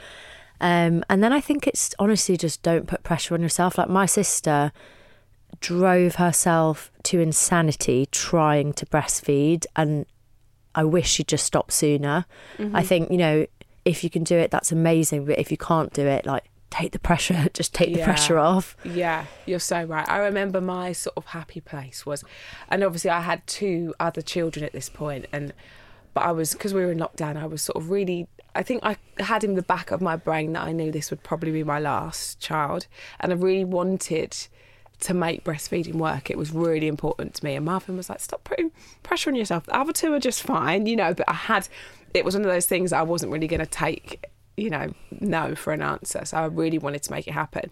[0.61, 3.79] Um, and then I think it's honestly just don't put pressure on yourself.
[3.79, 4.73] Like my sister
[5.61, 10.07] drove herself to insanity trying to breastfeed, and
[10.75, 12.27] I wish she'd just stopped sooner.
[12.75, 13.47] I think, you know,
[13.85, 15.25] if you can do it, that's amazing.
[15.25, 18.77] But if you can't do it, like, take the pressure, just take the pressure off.
[18.85, 20.09] Yeah, you're so right.
[20.09, 22.25] I remember my sort of happy place was,
[22.69, 25.53] and obviously I had two other children at this point, and
[26.15, 27.37] but I was because we were in lockdown.
[27.37, 28.29] I was sort of really.
[28.57, 31.23] I think I had in the back of my brain that I knew this would
[31.23, 32.87] probably be my last child,
[33.21, 34.37] and I really wanted
[35.01, 36.31] to make breastfeeding work.
[36.31, 37.55] It was really important to me.
[37.55, 39.67] And Marvin was like, "Stop putting pressure on yourself.
[39.67, 41.69] The other two are just fine, you know." But I had.
[42.15, 44.25] It was one of those things I wasn't really going to take,
[44.57, 46.25] you know, no for an answer.
[46.25, 47.71] So I really wanted to make it happen.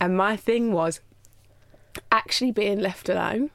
[0.00, 1.00] And my thing was
[2.10, 3.50] actually being left alone.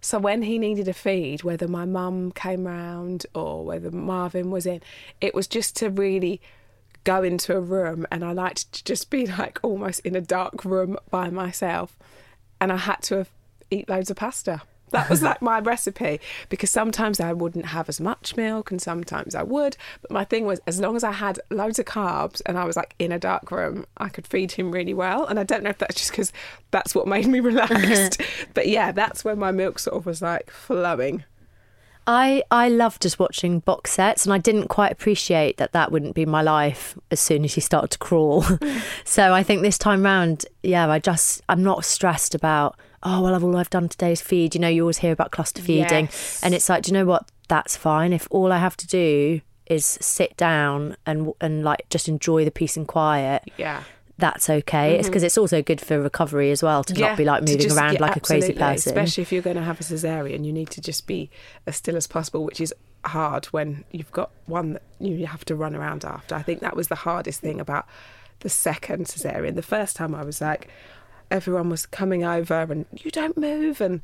[0.00, 4.66] So when he needed a feed, whether my mum came round or whether Marvin was
[4.66, 4.80] in,
[5.20, 6.40] it was just to really
[7.04, 10.64] go into a room and I liked to just be like almost in a dark
[10.64, 11.96] room by myself.
[12.60, 13.30] And I had to have,
[13.70, 14.62] eat loads of pasta.
[14.90, 19.34] That was like my recipe because sometimes I wouldn't have as much milk and sometimes
[19.34, 19.76] I would.
[20.02, 22.76] But my thing was, as long as I had loads of carbs and I was
[22.76, 25.26] like in a dark room, I could feed him really well.
[25.26, 26.32] And I don't know if that's just because
[26.70, 28.20] that's what made me relaxed.
[28.54, 31.24] but yeah, that's when my milk sort of was like flowing.
[32.10, 36.14] I, I love just watching box sets, and I didn't quite appreciate that that wouldn't
[36.14, 38.46] be my life as soon as she started to crawl.
[39.04, 43.34] so I think this time round, yeah, I just I'm not stressed about oh well,
[43.34, 44.54] I've all I've done today is feed.
[44.54, 46.40] You know, you always hear about cluster feeding, Yes.
[46.42, 47.30] and it's like, do you know what?
[47.48, 52.08] That's fine if all I have to do is sit down and and like just
[52.08, 53.42] enjoy the peace and quiet.
[53.56, 53.82] Yeah.
[54.20, 54.98] That's okay.
[54.98, 57.00] It's because it's also good for recovery as well to Mm-hmm.
[57.02, 58.90] Yeah, not be like moving just- around yeah, like a crazy person.
[58.90, 61.30] Especially if you're going to have a cesarean, you need to just be
[61.66, 62.74] as still as possible, which is
[63.04, 66.34] hard when you've got one that you have to run around after.
[66.34, 67.86] I think that was the hardest thing about
[68.40, 69.54] the second cesarean.
[69.54, 70.66] The first time I was like,
[71.30, 74.00] everyone was coming over and you don't move, and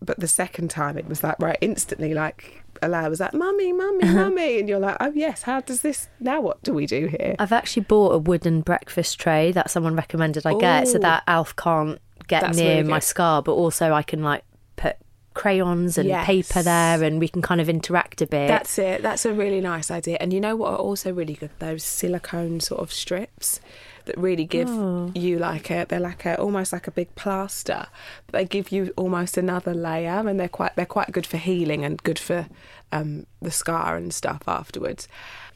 [0.00, 2.64] but the second time it was like right instantly like.
[2.80, 4.14] Alaia was like, "Mummy, mummy, uh-huh.
[4.14, 6.40] mummy," and you're like, "Oh yes, how does this now?
[6.40, 10.46] What do we do here?" I've actually bought a wooden breakfast tray that someone recommended
[10.46, 11.98] I get so that Alf can't
[12.28, 14.44] get That's near really my scar, but also I can like
[14.76, 14.96] put
[15.34, 16.26] crayons and Yes.
[16.26, 18.48] paper there and we can kind of interact a bit.
[18.48, 19.02] That's it.
[19.02, 20.18] That's a really nice idea.
[20.20, 21.50] And you know what are also really good?
[21.58, 23.60] Those silicone sort of strips
[24.08, 25.12] that really give Oh.
[25.14, 27.86] you like a they're like a almost like a big plaster.
[28.26, 31.84] But they give you almost another layer and they're quite they're quite good for healing
[31.84, 32.48] and good for
[32.90, 35.06] um, the scar and stuff afterwards.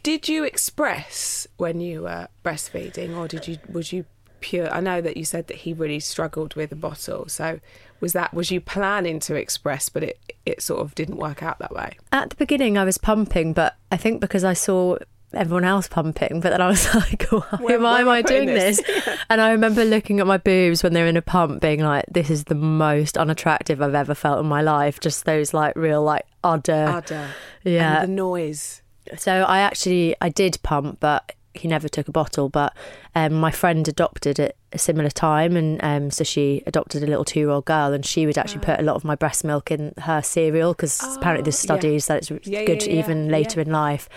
[0.02, 4.04] Did you express when you were breastfeeding or did you was you
[4.40, 7.28] pure I know that you said that he really struggled with a bottle.
[7.28, 7.60] So
[8.00, 11.58] was that was you planning to express but it it sort of didn't work out
[11.60, 11.96] that way?
[12.10, 14.96] At the beginning I was pumping, but I think because I saw
[15.34, 18.46] everyone else pumping, but then I was like, why, Where- why am am I doing
[18.46, 18.80] this?
[18.82, 19.08] this?
[19.30, 22.28] And I remember looking at my boobs when they're in a pump being like, this
[22.30, 25.00] is the most unattractive I've ever felt in my life.
[25.00, 26.86] Just those like real like udder.
[26.88, 27.28] udder.
[27.64, 28.02] Yeah.
[28.02, 28.82] And the noise.
[29.16, 32.48] So I actually I did pump, but he never took a bottle.
[32.48, 32.74] But
[33.14, 37.24] um, my friend adopted at a similar time, and um, so she adopted a little
[37.24, 40.22] two-year-old girl, and she would actually put a lot of my breast milk in her
[40.22, 41.78] cereal because apparently there's Oh, yeah.
[41.80, 44.08] studies that it's Yeah, good yeah, even later in life.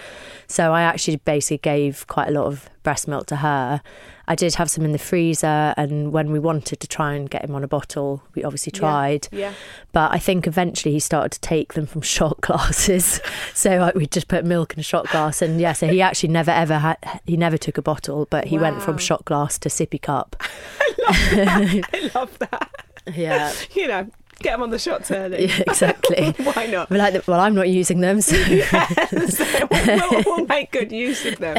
[0.48, 3.82] So I actually basically gave quite a lot of breast milk to her.
[4.28, 7.44] I did have some in the freezer, and when we wanted to try and get
[7.44, 9.28] him on a bottle, we obviously tried.
[9.32, 9.54] Yeah.
[9.92, 13.20] But I think eventually he started to take them from shot glasses.
[13.54, 16.30] so like, we just put milk in a shot glass, and yeah, so he actually
[16.30, 19.58] never ever had he never took a bottle, but he went from um, shot glass
[19.60, 20.36] to sippy cup.
[20.42, 21.90] I love that.
[21.94, 22.86] I love that.
[23.14, 24.10] Yeah, You know,
[24.40, 25.48] get them on the shots early.
[25.48, 26.32] yeah exactly.
[26.44, 26.90] Why not?
[26.90, 28.22] We're like, well, I'm not using them.
[28.22, 28.36] So.
[28.36, 31.58] So we'll, we'll make good use of them.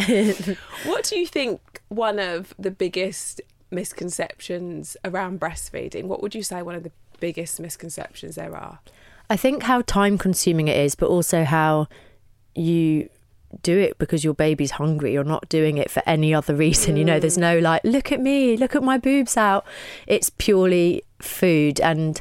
[0.85, 6.05] What do you think one of the biggest misconceptions around breastfeeding?
[6.05, 8.79] What would you say one of the biggest misconceptions there are?
[9.29, 11.89] I think how time consuming it is, but also how
[12.55, 13.09] you
[13.63, 15.13] do it because your baby's hungry.
[15.13, 16.97] You're not doing it for any other reason.
[16.97, 17.63] You know, there's no mm.
[17.63, 19.65] like, look at me, look at my boobs out.
[20.07, 21.81] It's purely food.
[21.81, 22.21] And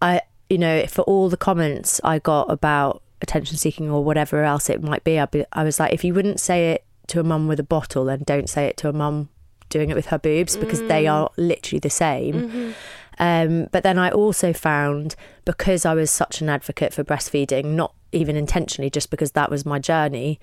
[0.00, 4.68] I, you know, for all the comments I got about attention seeking or whatever else
[4.70, 7.24] it might be, I'd be, I was like, if you wouldn't say it to a
[7.24, 9.28] mum with a bottle, then don't say it to a mum
[9.68, 11.12] doing it with her boobs because they mm.
[11.12, 12.34] are literally the same.
[12.34, 12.70] Mm-hmm.
[13.18, 17.94] Um, but then I also found because I was such an advocate for breastfeeding, not
[18.12, 20.38] even intentionally, just because that was my journey.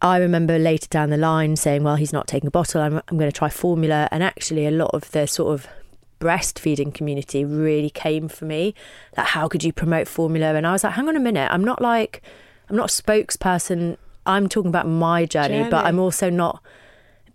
[0.00, 2.80] I remember later down the line saying, "Well, he's not taking a bottle.
[2.80, 5.66] I'm, I'm going to try formula." And actually, a lot of the sort of
[6.20, 8.74] breastfeeding community really came for me.
[9.16, 10.54] Like, how could you promote formula?
[10.54, 11.48] And I was like, "Hang on a minute.
[11.52, 12.22] I'm not like,
[12.68, 13.96] I'm not a spokesperson.
[14.26, 16.62] I'm talking about my journey, but I'm also not."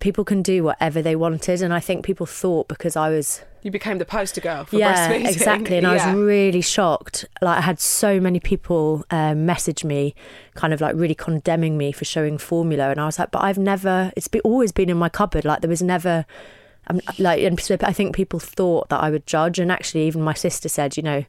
[0.03, 3.71] People can do whatever they wanted, and I think people thought because I was You
[3.71, 5.29] became the poster girl for yeah, breastfeeding.
[5.29, 5.77] exactly.
[5.77, 7.23] And I was really shocked.
[7.41, 10.13] Like I had so many people um, message me,
[10.55, 13.57] kind of like really condemning me for showing formula, and I was like, but I've
[13.57, 14.11] never.
[14.17, 15.45] It's be, always been in my cupboard.
[15.45, 16.25] Like there was never.
[16.87, 20.21] I'm like, and so I think people thought that I would judge, and actually, even
[20.21, 21.23] my sister said, you know,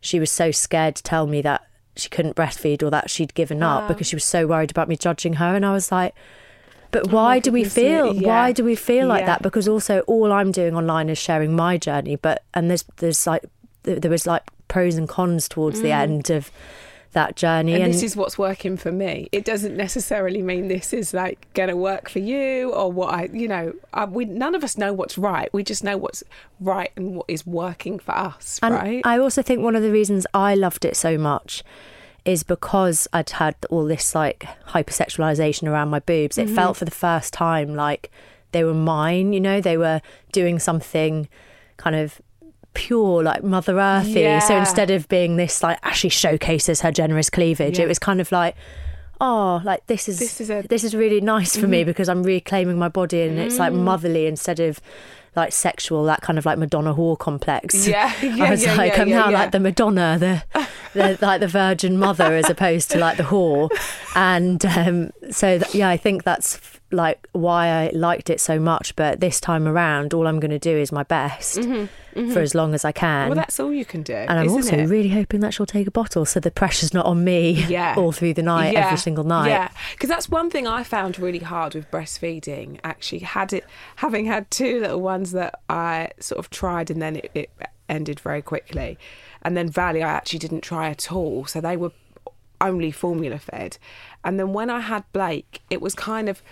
[0.00, 3.62] she was so scared to tell me that she couldn't breastfeed or that she'd given
[3.62, 6.14] up because she was so worried about me judging her, and I was like.
[7.02, 8.14] But Oh why do we feel?
[8.14, 8.28] yeah.
[8.28, 9.26] Why do we feel like Yeah.
[9.26, 9.42] that?
[9.42, 12.16] Because also all I'm doing online is sharing my journey.
[12.16, 13.44] But and there's there's like
[13.82, 16.50] there was like pros and cons towards the end of
[17.12, 17.72] that journey.
[17.72, 17.84] Mm.
[17.84, 19.28] And this is what's working for me.
[19.32, 23.28] It doesn't necessarily mean this is like going to work for you or what I,
[23.32, 25.48] you know, I, we none of us know what's right.
[25.52, 26.22] We just know what's
[26.60, 29.02] right and what is working for us, and right?
[29.04, 31.62] I also think one of the reasons I loved it so much
[32.26, 36.36] is because I'd had all this like hypersexualization around my boobs.
[36.36, 36.50] Mm-hmm.
[36.50, 38.10] It felt for the first time like
[38.52, 40.00] they were mine, you know, they were
[40.32, 41.28] doing something
[41.76, 42.20] kind of
[42.74, 44.40] pure, like Mother Earthy.
[44.40, 47.84] So instead of being this like actually showcases her generous cleavage, Yeah.
[47.84, 48.54] it was kind of like
[49.18, 52.22] Oh, like this is This is a- this is really nice for me because I'm
[52.22, 54.78] reclaiming my body and it's like motherly instead of
[55.36, 57.86] like sexual, that kind of like Madonna whore complex.
[57.86, 61.40] Yeah, yeah, I was yeah, like, yeah, I'm now like the Madonna, the, the like
[61.40, 63.70] the Virgin Mother, as opposed to like the whore.
[64.14, 66.56] And um, so, yeah, I think that's
[66.92, 68.94] like why I liked it so much.
[68.96, 71.60] But this time around, all I'm going to do is my best
[72.32, 73.22] for as long as I can.
[73.22, 74.14] Mm-hmm, well, that's all you can do.
[74.14, 74.86] and I'm also it?
[74.86, 77.94] really hoping that she'll take a bottle, so the pressure's not on me Yeah.
[77.98, 79.48] all through the night, every single night.
[79.48, 82.80] Yeah, because that's one thing I found really hard with breastfeeding.
[82.84, 83.64] Actually, had it
[83.96, 87.50] having had two little ones that I sort of tried and then it, it
[87.88, 88.96] ended very quickly,
[89.42, 91.44] and then Valley I actually didn't try at all.
[91.44, 91.92] So they were
[92.62, 93.76] only formula fed,
[94.24, 96.42] and then when I had Blake, it was kind of.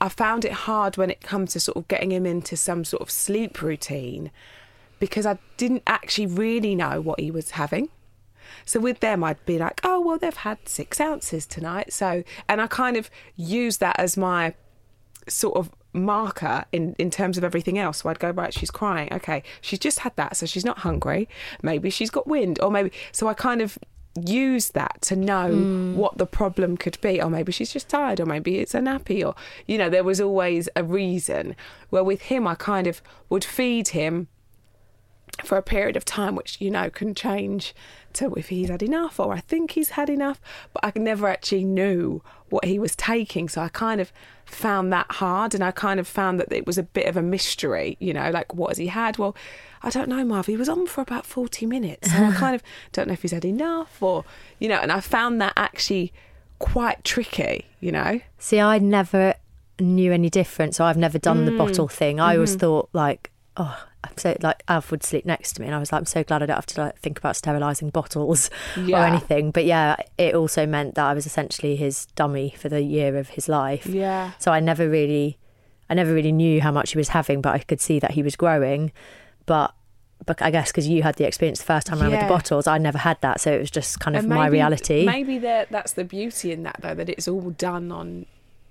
[0.00, 3.02] I found it hard when it comes to sort of getting him into some sort
[3.02, 4.30] of sleep routine
[4.98, 7.88] because I didn't actually really know what he was having.
[8.64, 11.92] So with them, I'd be like, oh, well, they've had six ounces tonight.
[11.92, 14.54] So, and I kind of use that as my
[15.28, 17.98] sort of marker in, in terms of everything else.
[17.98, 19.12] So I'd go, right, she's crying.
[19.12, 20.36] Okay, she's just had that.
[20.36, 21.28] So she's not hungry.
[21.62, 22.92] Maybe she's got wind or maybe.
[23.12, 23.78] So I kind of
[24.16, 25.94] use that to know mm.
[25.94, 27.20] what the problem could be.
[27.20, 29.34] Or maybe she's just tired or maybe it's a nappy or,
[29.66, 31.56] you know, there was always a reason.
[31.90, 34.28] Where with him, I kind of would feed him
[35.44, 37.74] for a period of time, which you know can change
[38.12, 40.40] to if he's had enough or I think he's had enough,
[40.72, 43.48] but I never actually knew what he was taking.
[43.48, 44.12] So I kind of
[44.44, 47.22] found that hard and I kind of found that it was a bit of a
[47.22, 49.18] mystery, you know, like what has he had?
[49.18, 49.36] Well,
[49.82, 50.46] I don't know, Marv.
[50.46, 52.10] He was on for about 40 minutes.
[52.10, 52.62] So I kind of
[52.92, 54.24] don't know if he's had enough or,
[54.58, 56.12] you know, and I found that actually
[56.58, 58.20] quite tricky, you know?
[58.38, 59.34] See, I never
[59.78, 61.44] knew any different, so I've never done Mm.
[61.46, 62.20] the bottle thing.
[62.20, 62.58] I always Mm-hmm.
[62.60, 65.92] thought like, oh, I'm so like Alf would sleep next to me, and I was
[65.92, 69.50] like, I'm so glad I don't have to like think about sterilising bottles or anything.
[69.50, 73.30] But yeah, it also meant that I was essentially his dummy for the year of
[73.30, 73.86] his life.
[73.86, 74.32] Yeah.
[74.38, 75.38] So I never really,
[75.88, 78.22] I never really knew how much he was having, but I could see that he
[78.22, 78.92] was growing.
[79.46, 79.74] But,
[80.26, 82.66] but I guess because you had the experience the first time around with the bottles,
[82.66, 85.04] I never had that, so it was just kind of And my reality.
[85.04, 88.26] Maybe that that's the beauty in that though, that it's all done on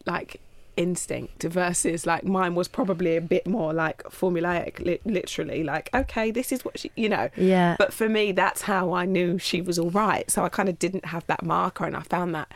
[0.05, 0.39] like
[0.77, 6.31] instinct versus like mine was probably a bit more like formulaic, li- literally like okay,
[6.31, 7.29] this is what she, you know.
[7.35, 7.75] Yeah.
[7.77, 10.29] But for me, that's how I knew she was all right.
[10.31, 12.51] So I kind of didn't have that marker, and I found that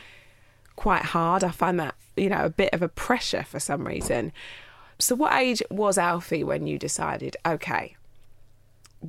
[0.76, 1.44] quite hard.
[1.44, 4.32] I find that you know a bit of a pressure for some reason.
[4.98, 7.96] So what age was Alfie when you decided okay?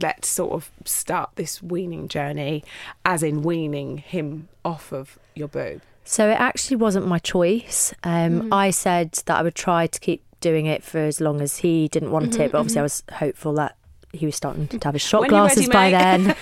[0.02, 2.64] Let's sort of start this weaning journey,
[3.06, 5.82] as in weaning him off of your boob.
[6.04, 7.94] So it actually wasn't my choice.
[8.04, 8.54] Um, Mm-hmm.
[8.54, 11.88] I said that I would try to keep doing it for as long as he
[11.88, 13.76] didn't want Mm-hmm, it, but obviously I was hopeful that
[14.14, 16.36] he was starting to have his shot When glasses ready, by then.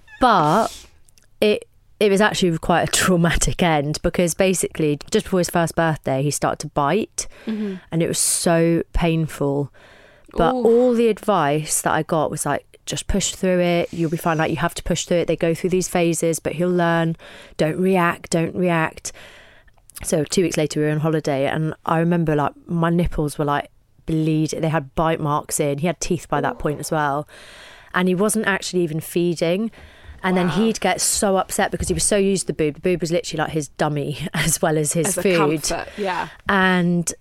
[0.20, 0.68] but
[1.40, 1.68] it
[2.00, 6.30] it was actually quite a traumatic end because basically just before his first birthday he
[6.30, 9.72] started to bite and it was so painful.
[10.34, 10.64] But Ooh.
[10.64, 13.92] all the advice that I got was like, just push through it.
[13.92, 14.36] You'll be fine.
[14.36, 15.26] Like, you have to push through it.
[15.26, 17.16] They go through these phases, but he'll learn.
[17.56, 18.30] Don't react.
[18.30, 19.12] Don't react.
[20.04, 23.44] So, two weeks later, we were on holiday, and I remember like my nipples were
[23.46, 23.70] like
[24.04, 24.50] bleed.
[24.50, 25.78] They had bite marks in.
[25.78, 27.26] He had teeth by that point as well.
[27.94, 29.70] And he wasn't actually even feeding.
[30.22, 32.74] And then he'd get so upset because he was so used to the boob.
[32.74, 35.68] The boob was literally like his dummy as well as his As food.
[35.96, 36.28] yeah.
[36.48, 37.12] And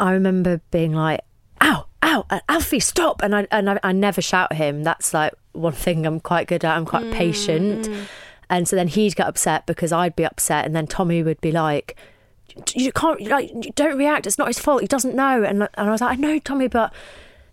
[0.00, 1.20] I remember being like,
[1.60, 3.22] ow, ow, Alfie, stop.
[3.22, 4.82] And I, and I, I never shout at him.
[4.82, 6.76] That's like one thing I'm quite good at.
[6.76, 7.12] I'm quite mm.
[7.12, 7.88] patient.
[8.48, 10.66] And so then he'd get upset because I'd be upset.
[10.66, 11.96] And then Tommy would be like,
[12.74, 14.26] you can't like you don't react.
[14.26, 14.82] It's not his fault.
[14.82, 16.92] He doesn't know." And and I was like, "I know, Tommy, but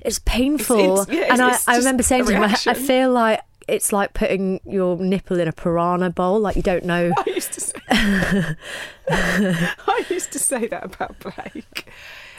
[0.01, 3.11] it's painful." It's- yeah, and I, it's I remember saying to him, I, I feel
[3.11, 6.39] like it's like putting your nipple in a piranha bowl.
[6.39, 7.11] Like you don't know.
[7.17, 7.73] I used to say.
[9.09, 11.87] I used to say that about Blake.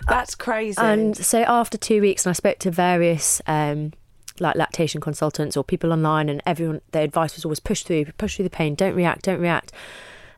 [0.06, 0.78] That's crazy.
[0.80, 3.92] And so after two weeks, and I spoke to various um,
[4.38, 8.36] like lactation consultants or people online, and everyone, their advice was always push through, push
[8.36, 9.72] through the pain, don't react, don't react.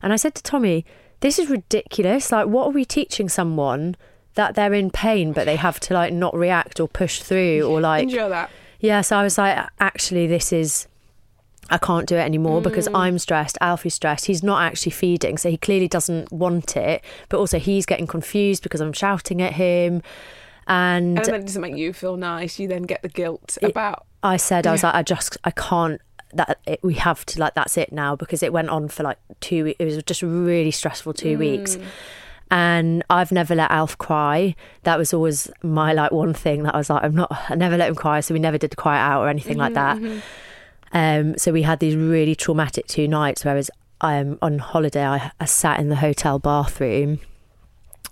[0.02, 0.84] And I said to Tommy,
[1.20, 2.32] "This is ridiculous.
[2.32, 3.96] Like, what are we teaching someone
[4.34, 7.80] that they're in pain, but they have to like not react or push through or
[7.80, 8.50] like Enjoy that.
[8.78, 10.86] yeah, so I was like, actually, this is.
[11.70, 12.98] I can't do it anymore because Mm.
[12.98, 13.56] I'm stressed.
[13.60, 14.26] Alfie's stressed.
[14.26, 17.02] He's not actually feeding, so he clearly doesn't want it.
[17.28, 20.02] But also, he's getting confused because I'm shouting at him.
[20.66, 22.58] And And then it doesn't make you feel nice.
[22.58, 24.06] You then get the guilt about.
[24.22, 26.00] I said, I was like, I just, I can't.
[26.32, 29.18] That it, we have to like that's it now because it went on for like
[29.40, 29.74] two.
[29.76, 31.76] It was just really stressful two weeks,
[32.52, 34.54] and I've never let Alf cry.
[34.84, 37.32] That was always my like one thing that I was like, I'm not.
[37.48, 39.98] I never let him cry, so we never did cry out or anything like that.
[40.92, 43.44] Um, so we had these really traumatic two nights.
[43.44, 43.70] Whereas
[44.00, 47.20] um, on holiday, I, I sat in the hotel bathroom.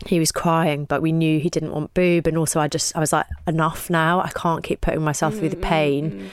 [0.07, 3.01] He was crying, but we knew he didn't want boob, and also I just I
[3.01, 4.21] was like, enough now.
[4.21, 6.31] I can't keep putting myself through the pain.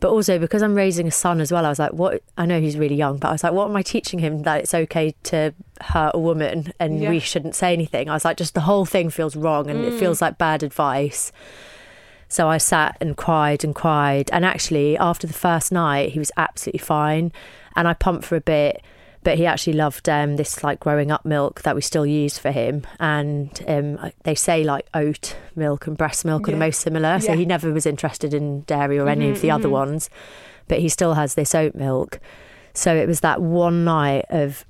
[0.00, 2.22] But also because I'm raising a son as well, I was like, what?
[2.38, 4.60] I know he's really young, but I was like, what am I teaching him that
[4.60, 7.10] it's okay to hurt a woman and Yeah.
[7.10, 8.08] we shouldn't say anything?
[8.10, 11.30] I was like, just the whole thing feels wrong and it feels like bad advice.
[12.32, 14.30] So I sat and cried and cried.
[14.32, 17.30] And actually, after the first night, he was absolutely fine.
[17.76, 18.80] And I pumped for a bit,
[19.22, 22.50] but he actually loved um, this like growing up milk that we still use for
[22.50, 22.86] him.
[22.98, 27.20] And um, they say like oat milk and breast milk are the most similar.
[27.20, 27.36] So Yeah.
[27.36, 30.08] he never was interested in dairy or any of the other ones,
[30.68, 32.18] but he still has this oat milk.
[32.72, 34.64] So it was that one night of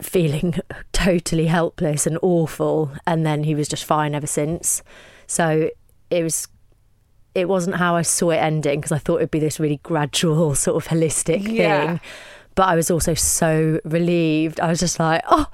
[0.00, 0.54] feeling
[0.92, 4.82] totally helpless and awful and then he was just fine ever since
[5.26, 5.70] so
[6.10, 6.48] it was
[7.36, 10.54] it wasn't how I saw it ending because I thought it'd be this really gradual
[10.66, 11.86] sort of holistic Yeah.
[11.86, 12.00] thing
[12.54, 15.46] but I was also so relieved I was just like oh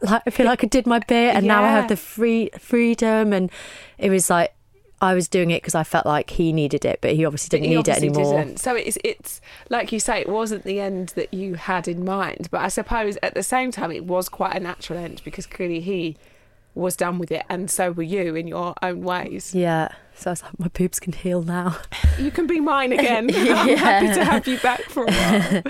[0.00, 3.32] like I feel like I did my bit and now I have the free freedom
[3.32, 3.50] and
[3.98, 4.54] it was like
[5.00, 7.70] I was doing it because I felt like he needed it but he obviously didn't
[7.70, 8.58] He need it anymore didn't.
[8.58, 12.48] So it's it's like you say, it wasn't the end that you had in mind.
[12.50, 15.80] But I suppose at the same time, it was quite a natural end because clearly
[15.80, 16.16] he
[16.78, 19.54] was done with it, and so were you in your own ways.
[19.54, 21.78] yeah so I was like my boobs can heal now
[22.18, 23.30] You can be mine again.
[23.34, 25.62] I'm happy to have you back for a while.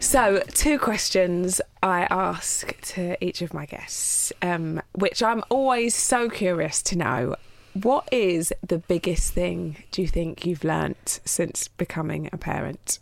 [0.00, 6.30] So, two questions I ask to each of my guests, um, which I'm always so
[6.30, 7.36] curious to know.
[7.74, 12.98] What is the biggest thing do you think you've learnt since becoming a parent?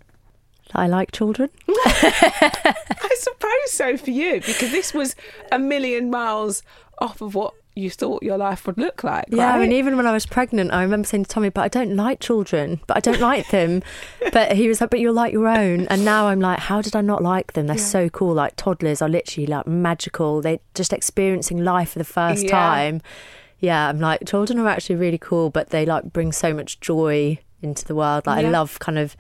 [0.78, 5.14] I like children I suppose so for you, because this was
[5.52, 6.62] a million miles
[6.98, 9.26] off of what you thought your life would look like.
[9.28, 9.62] Yeah, right?
[9.62, 12.20] and even when I was pregnant, I remember saying to Tommy, "But I don't like
[12.20, 12.80] children.
[12.86, 13.82] But I don't like them."
[14.32, 16.96] but he was like, "But you'll like your own." And now I'm like, "How did
[16.96, 17.66] I not like them?
[17.66, 17.82] They're Yeah.
[17.82, 18.32] so cool.
[18.34, 20.40] Like toddlers are literally like magical.
[20.40, 22.50] They're just experiencing life for the first Yeah.
[22.52, 23.02] time."
[23.58, 27.38] Yeah, I'm like, children are actually really cool, but they like bring so much joy
[27.62, 28.26] into the world.
[28.26, 28.48] Like Yeah.
[28.48, 29.16] I love kind of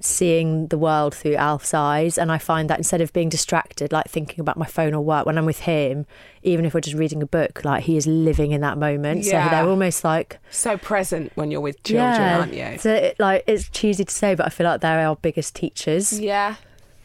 [0.00, 2.18] seeing the world through Alf's eyes.
[2.18, 5.26] And I find that instead of being distracted, like thinking about my phone or work,
[5.26, 6.06] when I'm with him,
[6.42, 9.24] even if we're just reading a book, like he is living in that moment.
[9.24, 9.44] Yeah.
[9.44, 12.38] So they're almost like, so present when you're with children, yeah.
[12.38, 12.78] aren't you?
[12.78, 16.18] So it, like it's cheesy to say, but I feel like they're our biggest teachers.
[16.18, 16.56] Yeah.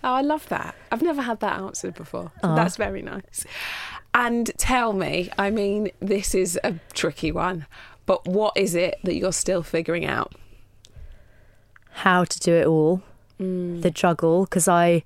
[0.03, 0.75] Oh, I love that.
[0.91, 2.31] I've never had that answered before.
[2.43, 3.43] So that's very nice.
[4.13, 7.65] And tell me, I mean, this is a tricky one,
[8.05, 10.33] but what is it that you're still figuring out?
[11.95, 13.01] How to do it all,
[13.39, 13.81] Mm.
[13.81, 15.03] the juggle, because I,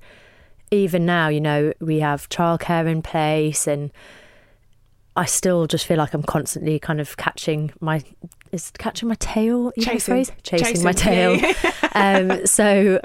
[0.70, 3.90] even now, you know, we have childcare in place and
[5.16, 8.02] I still just feel like I'm constantly kind of catching my
[8.52, 10.00] is catching my tail Chasing.
[10.00, 11.54] phrase chasing, Chasing, my tail.
[11.94, 13.00] um, so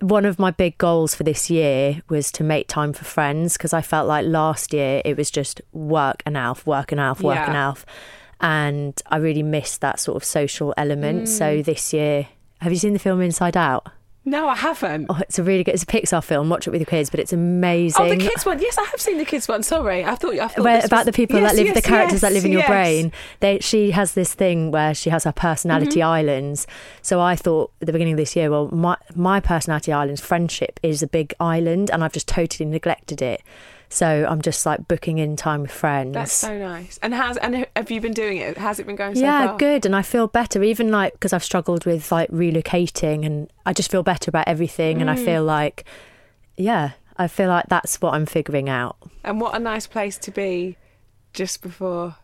[0.00, 3.72] one of my big goals for this year was to make time for friends because
[3.72, 7.36] I felt like last year it was just work and Alf, work and Alf, work
[7.36, 7.48] Yeah.
[7.48, 7.84] and Alf,
[8.40, 11.24] and I really missed that sort of social element.
[11.24, 11.28] Mm.
[11.28, 12.28] So this year,
[12.66, 13.86] have you seen the film Inside Out?
[14.28, 15.06] No, I haven't.
[15.08, 15.74] Oh, it's a really good.
[15.74, 16.48] It's a Pixar film.
[16.48, 18.04] Watch it with your kids, but it's amazing.
[18.04, 18.60] Oh, the kids one.
[18.60, 19.62] Yes, I have seen the kids one.
[19.62, 20.34] Sorry, I thought.
[20.36, 22.44] I thought Where, about was- the people Yes, that live, yes, the characters that live
[22.44, 22.68] in your yes.
[22.68, 23.12] brain.
[23.38, 26.08] They, she has this thing where she has her personality Mm-hmm.
[26.08, 26.66] islands.
[27.02, 30.80] So I thought at the beginning of this year, well, my my personality islands, friendship
[30.82, 33.42] is a big island, and I've just totally neglected it.
[33.88, 36.12] So I'm just like booking in time with friends.
[36.14, 36.98] That's so nice.
[37.02, 38.58] And how's and have you been doing it?
[38.58, 39.58] How's it been going so yeah, far?
[39.58, 39.86] good.
[39.86, 43.90] And I feel better, even like because I've struggled with like relocating, and I just
[43.90, 45.00] feel better about everything.
[45.00, 45.24] And I Mm.
[45.24, 45.84] feel like,
[46.56, 48.96] yeah, I feel like that's what I'm figuring out.
[49.24, 50.76] And what a nice place to be
[51.32, 52.16] just before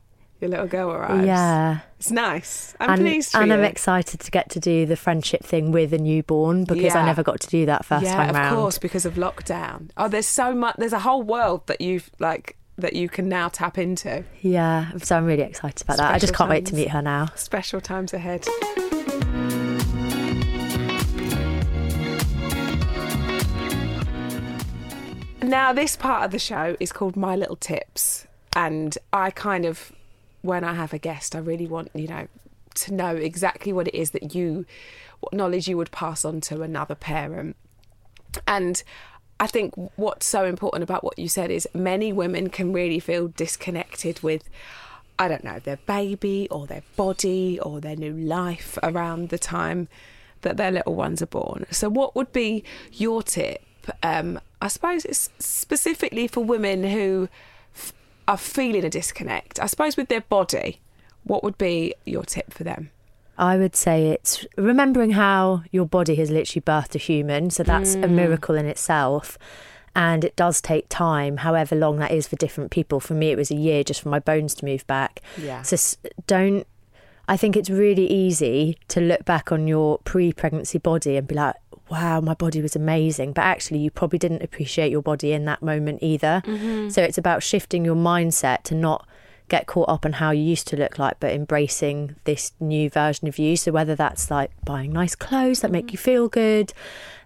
[0.42, 1.24] your little girl arrives.
[1.24, 1.80] Yeah.
[1.98, 2.74] It's nice.
[2.80, 3.54] I'm and pleased for and you.
[3.54, 7.22] I'm excited to get to do the friendship thing with a newborn because I never
[7.22, 9.90] got to do that first yeah, time of course, because of lockdown.
[9.96, 10.76] Oh, there's so much.
[10.76, 14.24] There's a whole world that you've like that you can now tap into.
[14.40, 16.12] Yeah, so I'm really excited about that.
[16.12, 17.28] I just can't wait to meet her now.
[17.36, 18.44] Special times ahead.
[25.40, 28.26] Now, this part of the show is called My Little Tips.
[28.54, 29.92] And I kind of,
[30.42, 32.28] when I have a guest, I really want, you know,
[32.74, 34.66] to know exactly what it is that you,
[35.20, 37.56] what knowledge you would pass on to another parent.
[38.46, 38.82] And
[39.40, 43.28] I think what's so important about what you said is many women can really feel
[43.28, 44.48] disconnected with,
[45.18, 49.88] I don't know, their baby or their body or their new life around the time
[50.42, 51.66] that their little ones are born.
[51.70, 53.62] So, what would be your tip?
[54.02, 57.28] Um, I suppose it's specifically for women who
[58.28, 59.60] are feeling a disconnect.
[59.60, 60.80] I suppose with their body,
[61.24, 62.90] what would be your tip for them?
[63.38, 67.50] I would say it's remembering how your body has literally birthed a human.
[67.50, 68.04] So that's Mm.
[68.04, 69.38] a miracle in itself.
[69.94, 72.98] And it does take time, however long that is for different people.
[73.00, 75.20] For me, it was a year just for my bones to move back.
[75.36, 75.62] Yeah.
[75.62, 75.76] So
[76.26, 76.66] don't,
[77.28, 81.34] I think it's really easy to look back on your pre pregnancy body and be
[81.34, 81.56] like,
[81.92, 83.34] wow, my body was amazing.
[83.34, 86.42] But actually, you probably didn't appreciate your body in that moment either.
[86.46, 86.88] Mm-hmm.
[86.88, 89.06] So it's about shifting your mindset to not
[89.50, 93.28] get caught up on how you used to look like, but embracing this new version
[93.28, 93.58] of you.
[93.58, 95.92] So whether that's like buying nice clothes that make mm-hmm.
[95.92, 96.72] you feel good,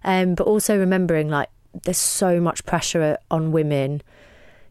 [0.03, 1.49] um, but also remembering like
[1.83, 4.01] there's so much pressure on women.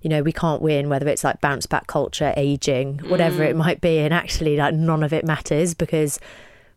[0.03, 3.49] You know, we can't win whether it's like bounce back culture, aging, whatever mm.
[3.49, 6.21] it might be, and actually like none of it matters because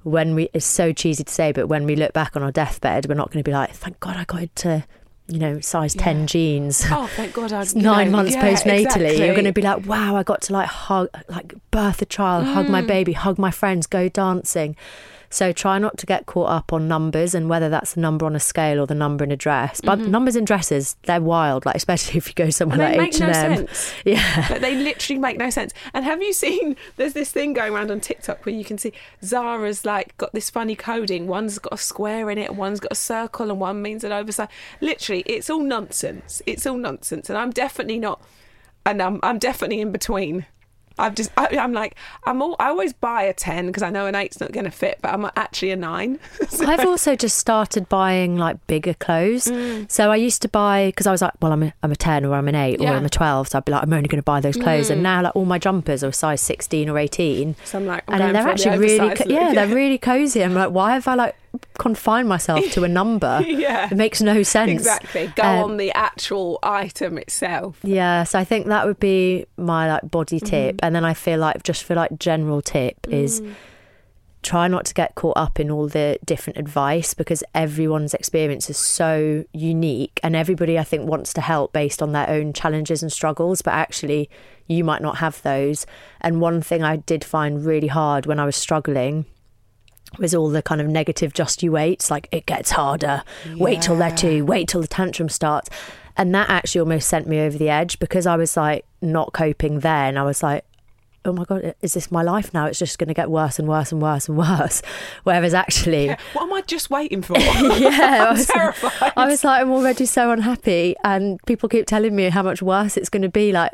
[0.03, 3.07] when we it's so cheesy to say, but when we look back on our deathbed,
[3.07, 4.85] we're not going to be like, thank God I got into,
[5.27, 6.03] you know, size Yeah.
[6.03, 6.83] ten jeans.
[6.89, 7.51] Oh, thank God!
[7.53, 8.83] I nine months yeah, postnatally.
[8.83, 9.17] exactly.
[9.25, 12.45] You're going to be like, wow, I got to like hug, like birth a child,
[12.45, 12.69] hug Mm.
[12.69, 14.75] my baby, hug my friends, go dancing.
[15.29, 18.35] So try not to get caught up on numbers and whether that's the number on
[18.35, 19.79] a scale or the number in a dress.
[19.81, 21.65] But numbers in dresses, they're wild.
[21.65, 22.81] Like especially if you go somewhere Mm-hmm.
[22.81, 23.67] And they like make H no and M.
[23.67, 23.93] sense.
[24.05, 24.45] Yeah.
[24.47, 25.73] But they literally make no sense.
[25.93, 26.75] And have you seen?
[26.95, 30.49] There's this thing going around on TikTok where you can see Zara's like got this
[30.49, 31.27] funny coding.
[31.27, 34.47] One's got a square in it, one's got a circle, and one means an oversize.
[34.81, 36.41] Literally, it's all nonsense.
[36.45, 37.29] It's all nonsense.
[37.29, 38.21] And I'm definitely not.
[38.85, 40.45] And I'm I'm definitely in between.
[40.99, 41.95] I've just I, I'm like
[42.25, 44.71] I'm all I always buy a ten because I know an eight's not going to
[44.71, 46.19] fit, but I'm actually a nine.
[46.49, 49.45] So- I've also just started buying like bigger clothes.
[49.45, 49.89] Mm.
[49.91, 52.25] So I used to buy because I was like, well, I'm a, I'm a 10
[52.25, 52.93] or I'm an 8 or Yeah.
[52.93, 52.97] Mm.
[52.97, 53.47] I'm a 12.
[53.49, 54.89] So I'd be like, I'm only going to buy those clothes.
[54.89, 57.55] And now like all my jumpers are a size 16 or 18.
[57.63, 59.97] So I'm like, I'm and they're for the actually really, co- look, yeah, they're really
[59.97, 60.43] cozy.
[60.43, 61.35] I'm like, why have I like
[61.77, 63.41] confined myself to a number?
[63.45, 63.87] Yeah.
[63.91, 64.71] It makes no sense.
[64.71, 67.77] exactly go Um, on the actual item itself.
[67.83, 70.45] Yeah, so I think that would be my like body Mm-hmm.
[70.45, 73.13] tip, and then I feel like just for like general tip Mm.
[73.13, 73.41] is
[74.41, 78.77] try not to get caught up in all the different advice because everyone's experience is
[78.77, 83.11] so unique, and everybody I think wants to help based on their own challenges and
[83.11, 84.29] struggles, but actually
[84.67, 85.85] you might not have those.
[86.21, 89.25] And one thing I did find really hard when I was struggling
[90.17, 93.23] was all the kind of negative just you waits like it gets harder
[93.57, 95.69] wait till they're two wait till the tantrum starts
[96.17, 99.81] and that actually almost sent me over the edge because i was like not coping
[99.81, 100.65] then i was like
[101.25, 103.67] oh my god is this my life now it's just going to get worse and
[103.67, 104.81] worse and worse and worse
[105.23, 107.37] whereas actually Yeah, what am I just waiting for?
[107.39, 109.13] yeah, I was, terrified.
[109.15, 112.95] I was like, I'm already so unhappy, and people keep telling me how much worse
[112.97, 113.51] it's going to be.
[113.51, 113.73] Like,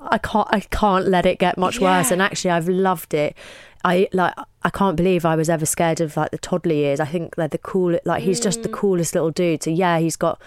[0.00, 2.10] I can't, I can't let it get much worse.
[2.10, 3.36] And actually, I've loved it.
[3.84, 7.00] I like, I can't believe I was ever scared of like the toddler years.
[7.00, 8.62] I think they're the cool, like he's just Mm.
[8.64, 9.62] the coolest little dude.
[9.62, 10.40] So yeah, he's got.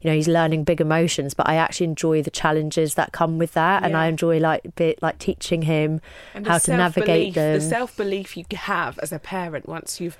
[0.00, 3.54] You know, he's learning big emotions, but I actually enjoy the challenges that come with
[3.54, 6.00] that, and I enjoy like bit like teaching him
[6.46, 7.58] how to navigate them.
[7.58, 10.16] The self belief you have as a parent once you've,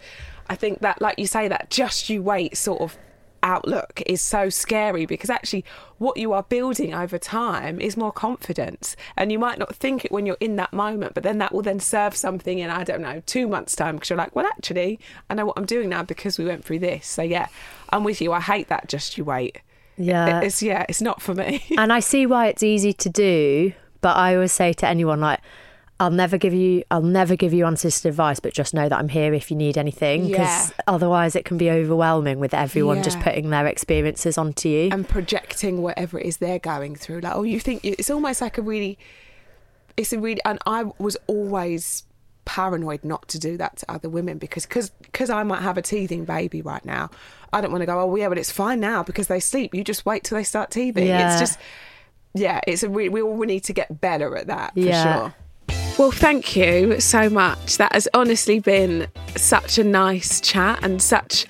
[0.51, 2.99] I think that, like you say, that just you wait sort of
[3.43, 5.65] outlook is so scary because actually
[5.99, 8.97] what you are building over time is more confidence.
[9.17, 11.63] And you might not think it when you're in that moment but then that will
[11.63, 14.99] then serve something in i don't know two months time because you're like well actually
[15.31, 17.07] i know what i'm doing now because we went through this.
[17.07, 17.49] So yeah
[17.91, 18.33] i'm with you.
[18.33, 19.61] I hate that just you wait.
[19.97, 21.65] Yeah, it's yeah it's not for me.
[21.79, 25.41] And I see why it's easy to do, but I always say to anyone like
[26.01, 29.09] I'll never give you I'll never give you unsolicited advice, but just know that I'm
[29.09, 30.29] here if you need anything.
[30.29, 30.77] Because Yeah.
[30.87, 34.91] otherwise, it can be overwhelming with everyone just putting their experiences onto you.
[34.93, 37.21] and projecting whatever it is they're going through.
[37.21, 38.97] Like, oh, you think you, it's almost like a really,
[39.97, 42.05] it's a really, and I was always
[42.45, 45.83] paranoid not to do that to other women because because because I might have a
[45.83, 47.11] teething baby right now.
[47.53, 47.99] I don't want to go.
[48.01, 49.75] Oh, yeah, but it's fine now because they sleep.
[49.75, 51.07] You just wait till they start teething.
[51.07, 51.31] Yeah.
[51.33, 51.59] It's just,
[52.35, 55.03] yeah, it's a re- we all need to get better at that for Yeah.
[55.21, 55.35] sure.
[55.99, 57.77] Well, thank you so much.
[57.79, 61.45] That has honestly been such a nice chat and such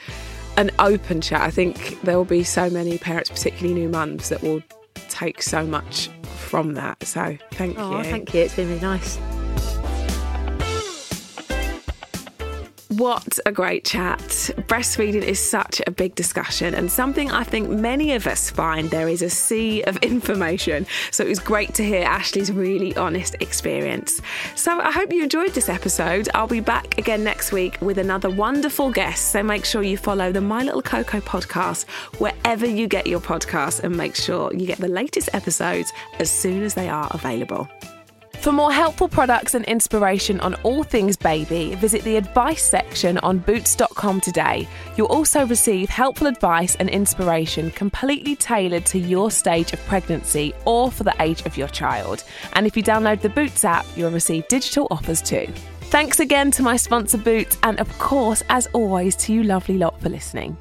[0.57, 1.42] an open chat.
[1.42, 4.62] I think there will be so many parents, particularly new mums, that will
[5.11, 7.03] take so much from that.
[7.05, 8.05] So thank Oh, you.
[8.05, 8.40] thank you.
[8.40, 9.18] It's been really nice.
[12.89, 14.18] What a great chat.
[14.66, 19.11] Breastfeeding is such a big discussion and something I think many of us find there
[19.11, 20.86] is a sea of information.
[21.11, 24.22] So it was great to hear Ashley's really honest experience.
[24.55, 26.30] So I hope you enjoyed this episode.
[26.32, 29.32] I'll be back again next week with another wonderful guest.
[29.32, 31.86] So make sure you follow the My Little Coco podcast
[32.18, 36.62] wherever you get your podcasts and make sure you get the latest episodes as soon
[36.62, 37.68] as they are available.
[38.41, 43.39] For more helpful products and inspiration on all things baby, visit the advice section on
[43.39, 44.68] boots.com today.
[44.97, 50.89] You'll also receive helpful advice and inspiration completely tailored to your stage of pregnancy or
[50.93, 52.22] for the age of your child.
[52.53, 55.49] And if you download the Boots app, you'll receive digital offers too.
[55.91, 60.01] Thanks again to my sponsor Boots, and of course, as always, to you lovely lot
[60.01, 60.57] for listening.